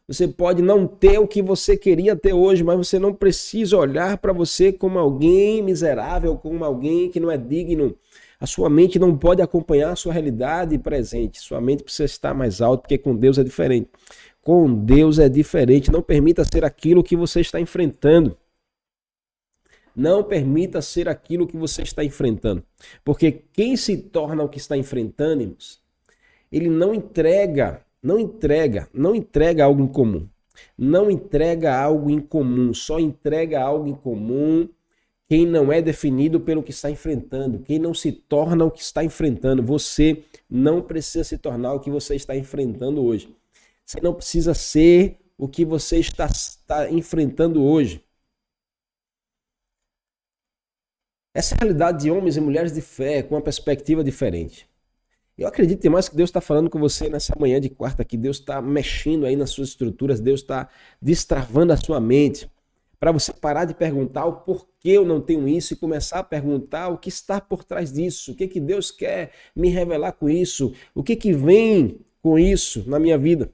[0.08, 4.18] Você pode não ter o que você queria ter hoje, mas você não precisa olhar
[4.18, 7.96] para você como alguém miserável, como alguém que não é digno.
[8.40, 11.38] A sua mente não pode acompanhar a sua realidade presente.
[11.38, 13.88] Sua mente precisa estar mais alta, porque com Deus é diferente.
[14.42, 15.92] Com Deus é diferente.
[15.92, 18.36] Não permita ser aquilo que você está enfrentando.
[19.94, 22.62] Não permita ser aquilo que você está enfrentando.
[23.04, 25.80] Porque quem se torna o que está enfrentando, irmãos,
[26.50, 30.28] ele não entrega, não entrega, não entrega algo em comum.
[30.76, 34.68] Não entrega algo em comum, só entrega algo em comum
[35.30, 39.04] quem não é definido pelo que está enfrentando, quem não se torna o que está
[39.04, 39.62] enfrentando.
[39.62, 43.32] Você não precisa se tornar o que você está enfrentando hoje.
[43.86, 48.02] Você não precisa ser o que você está, está enfrentando hoje.
[51.32, 54.68] Essa realidade de homens e mulheres de fé com uma perspectiva diferente.
[55.38, 58.38] Eu acredito demais que Deus está falando com você nessa manhã de quarta, que Deus
[58.38, 60.68] está mexendo aí nas suas estruturas, Deus está
[61.00, 62.50] destravando a sua mente,
[62.98, 66.88] para você parar de perguntar o porquê eu não tenho isso e começar a perguntar
[66.88, 70.74] o que está por trás disso, o que, que Deus quer me revelar com isso,
[70.94, 73.50] o que, que vem com isso na minha vida.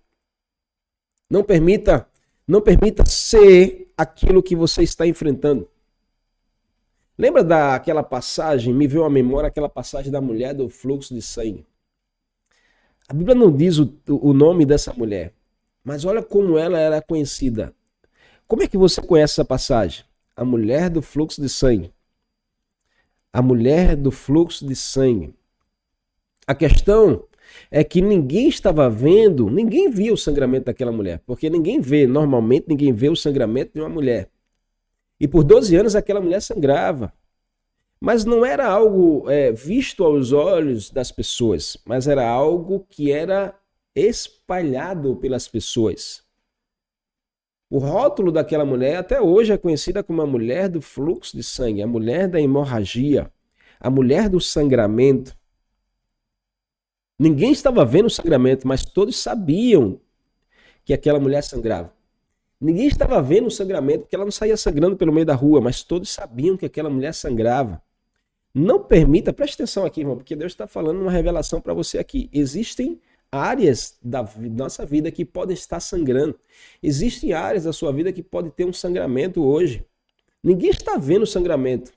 [1.30, 2.08] Não permita,
[2.48, 5.68] não permita ser aquilo que você está enfrentando.
[7.18, 11.64] Lembra daquela passagem, me veio à memória aquela passagem da mulher do fluxo de sangue.
[13.08, 15.32] A Bíblia não diz o, o nome dessa mulher,
[15.82, 17.74] mas olha como ela era conhecida.
[18.46, 20.04] Como é que você conhece essa passagem?
[20.34, 21.90] A mulher do fluxo de sangue.
[23.32, 25.34] A mulher do fluxo de sangue.
[26.46, 27.24] A questão
[27.70, 32.66] é que ninguém estava vendo, ninguém via o sangramento daquela mulher, porque ninguém vê, normalmente
[32.68, 34.28] ninguém vê o sangramento de uma mulher.
[35.18, 37.12] E por 12 anos aquela mulher sangrava.
[38.00, 43.58] Mas não era algo é, visto aos olhos das pessoas, mas era algo que era
[43.94, 46.22] espalhado pelas pessoas.
[47.70, 51.82] O rótulo daquela mulher até hoje é conhecida como a mulher do fluxo de sangue,
[51.82, 53.32] a mulher da hemorragia,
[53.80, 55.36] a mulher do sangramento.
[57.18, 59.98] Ninguém estava vendo o sangramento, mas todos sabiam
[60.84, 61.95] que aquela mulher sangrava.
[62.60, 65.82] Ninguém estava vendo o sangramento, porque ela não saía sangrando pelo meio da rua, mas
[65.82, 67.82] todos sabiam que aquela mulher sangrava.
[68.54, 72.30] Não permita, preste atenção aqui, irmão, porque Deus está falando uma revelação para você aqui.
[72.32, 72.98] Existem
[73.30, 76.38] áreas da nossa vida que podem estar sangrando.
[76.82, 79.84] Existem áreas da sua vida que pode ter um sangramento hoje.
[80.42, 81.92] Ninguém está vendo sangramento.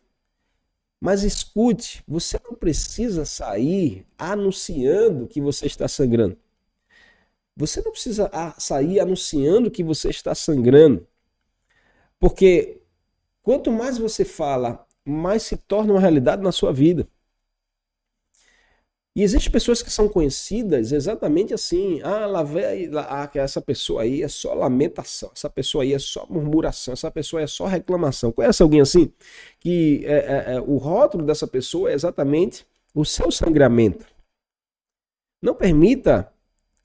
[1.00, 6.38] Mas escute, você não precisa sair anunciando que você está sangrando.
[7.60, 11.06] Você não precisa sair anunciando que você está sangrando.
[12.18, 12.82] Porque
[13.44, 17.06] quanto mais você fala, mais se torna uma realidade na sua vida.
[19.14, 22.00] E existem pessoas que são conhecidas exatamente assim.
[22.02, 26.26] Ah, lá vem, ah, essa pessoa aí é só lamentação, essa pessoa aí é só
[26.30, 28.32] murmuração, essa pessoa é só reclamação.
[28.32, 29.12] Conhece alguém assim?
[29.60, 34.06] Que é, é, é, o rótulo dessa pessoa é exatamente o seu sangramento.
[35.42, 36.32] Não permita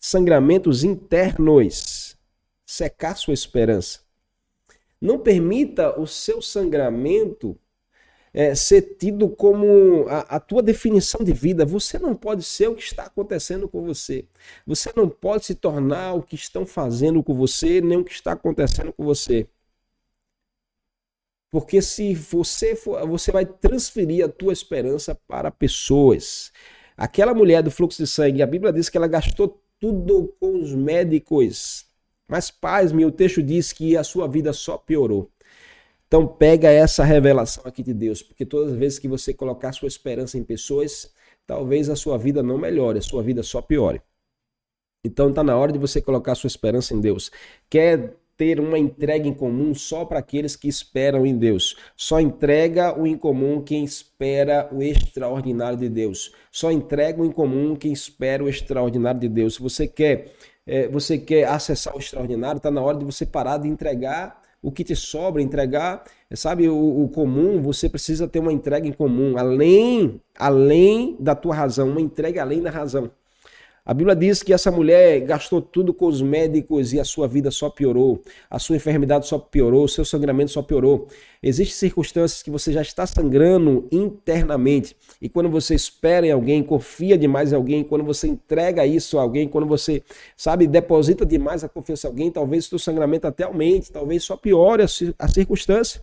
[0.07, 2.15] sangramentos internos
[2.67, 4.01] secar sua esperança.
[5.01, 7.59] Não permita o seu sangramento
[8.31, 11.65] é, ser tido como a, a tua definição de vida.
[11.65, 14.29] Você não pode ser o que está acontecendo com você.
[14.67, 18.33] Você não pode se tornar o que estão fazendo com você, nem o que está
[18.33, 19.49] acontecendo com você.
[21.51, 26.53] Porque se você for, você vai transferir a tua esperança para pessoas.
[26.95, 30.75] Aquela mulher do fluxo de sangue, a Bíblia diz que ela gastou tudo com os
[30.75, 31.85] médicos.
[32.27, 35.31] Mas, paz, meu texto diz que a sua vida só piorou.
[36.07, 39.89] Então pega essa revelação aqui de Deus, porque todas as vezes que você colocar sua
[39.89, 41.13] esperança em pessoas,
[41.47, 44.01] talvez a sua vida não melhore, a sua vida só piore.
[45.05, 47.31] Então está na hora de você colocar sua esperança em Deus.
[47.69, 51.77] Quer ter uma entrega em comum só para aqueles que esperam em Deus.
[51.97, 56.33] Só entrega o incomum quem espera o extraordinário de Deus.
[56.51, 59.55] Só entrega o incomum quem espera o extraordinário de Deus.
[59.55, 60.33] Se você quer,
[60.67, 64.73] é, você quer acessar o extraordinário, está na hora de você parar de entregar o
[64.73, 69.37] que te sobra, entregar, sabe, o, o, comum, você precisa ter uma entrega em comum,
[69.37, 73.11] além, além da tua razão, uma entrega além da razão.
[73.87, 77.51] A Bíblia diz que essa mulher gastou tudo com os médicos e a sua vida
[77.51, 81.07] só piorou, a sua enfermidade só piorou, o seu sangramento só piorou.
[81.43, 84.97] Existem circunstâncias que você já está sangrando internamente.
[85.21, 89.21] E quando você espera em alguém, confia demais em alguém, quando você entrega isso a
[89.21, 90.03] alguém, quando você,
[90.35, 94.35] sabe, deposita demais a confiança em alguém, talvez o seu sangramento até aumente, talvez só
[94.35, 96.01] piore a circunstância.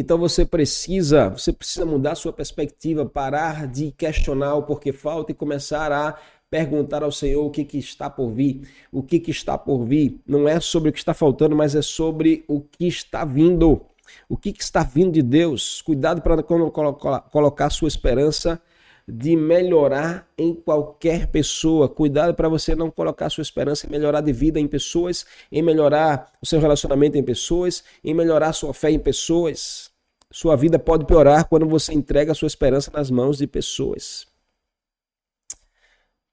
[0.00, 5.34] Então você precisa, você precisa mudar sua perspectiva, parar de questionar o porquê falta e
[5.34, 6.16] começar a
[6.48, 8.60] perguntar ao Senhor o que, que está por vir.
[8.92, 11.82] O que, que está por vir não é sobre o que está faltando, mas é
[11.82, 13.80] sobre o que está vindo.
[14.28, 15.82] O que, que está vindo de Deus.
[15.82, 18.62] Cuidado para quando colocar sua esperança
[19.08, 21.88] de melhorar em qualquer pessoa.
[21.88, 26.30] Cuidado para você não colocar sua esperança em melhorar de vida em pessoas, em melhorar
[26.40, 29.87] o seu relacionamento em pessoas, em melhorar sua fé em pessoas.
[30.30, 34.26] Sua vida pode piorar quando você entrega sua esperança nas mãos de pessoas.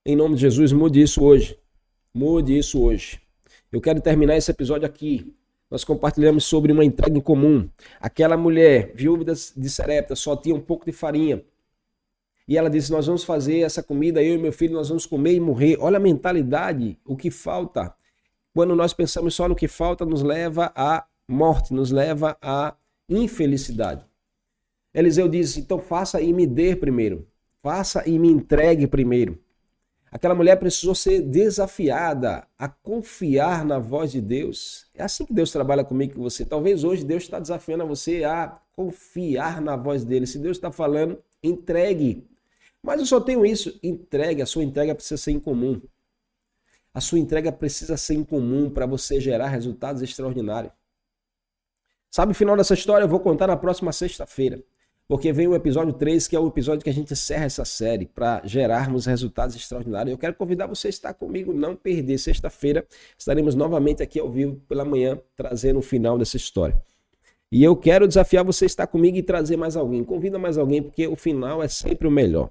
[0.06, 1.58] Em nome de Jesus, mude isso hoje.
[2.14, 3.22] Mude isso hoje.
[3.72, 5.34] Eu quero terminar esse episódio aqui.
[5.72, 7.70] Nós compartilhamos sobre uma entrega em comum.
[8.00, 11.44] Aquela mulher, viúva de Serepta, só tinha um pouco de farinha.
[12.48, 15.34] E ela disse: Nós vamos fazer essa comida, eu e meu filho, nós vamos comer
[15.34, 15.78] e morrer.
[15.80, 17.96] Olha a mentalidade, o que falta.
[18.54, 22.76] Quando nós pensamos só no que falta, nos leva à morte, nos leva à
[23.10, 24.06] infelicidade.
[24.94, 27.28] Eliseu diz: então faça e me dê primeiro.
[27.62, 29.40] Faça e me entregue primeiro.
[30.12, 34.88] Aquela mulher precisou ser desafiada a confiar na voz de Deus.
[34.94, 36.46] É assim que Deus trabalha comigo com você.
[36.46, 40.26] Talvez hoje Deus está desafiando você a confiar na voz dele.
[40.26, 42.26] Se Deus está falando, entregue.
[42.82, 43.78] Mas eu só tenho isso.
[43.84, 44.42] Entregue.
[44.42, 45.82] A sua entrega precisa ser incomum.
[46.94, 50.72] A sua entrega precisa ser incomum para você gerar resultados extraordinários.
[52.16, 53.04] Sabe o final dessa história?
[53.04, 54.64] Eu vou contar na próxima sexta-feira.
[55.06, 58.06] Porque vem o episódio 3, que é o episódio que a gente encerra essa série
[58.06, 60.14] para gerarmos resultados extraordinários.
[60.14, 62.18] Eu quero convidar você a estar comigo, não perder.
[62.18, 62.88] Sexta-feira
[63.18, 66.82] estaremos novamente aqui ao vivo pela manhã, trazendo o final dessa história.
[67.52, 70.02] E eu quero desafiar você a estar comigo e trazer mais alguém.
[70.02, 72.50] Convida mais alguém, porque o final é sempre o melhor.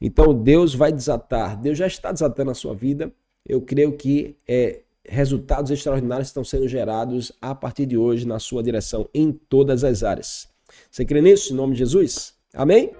[0.00, 3.12] Então Deus vai desatar, Deus já está desatando a sua vida.
[3.44, 8.62] Eu creio que é resultados extraordinários estão sendo gerados a partir de hoje na sua
[8.62, 10.48] direção em todas as áreas.
[10.88, 12.34] Você crê nisso, em nome de Jesus?
[12.54, 12.92] Amém?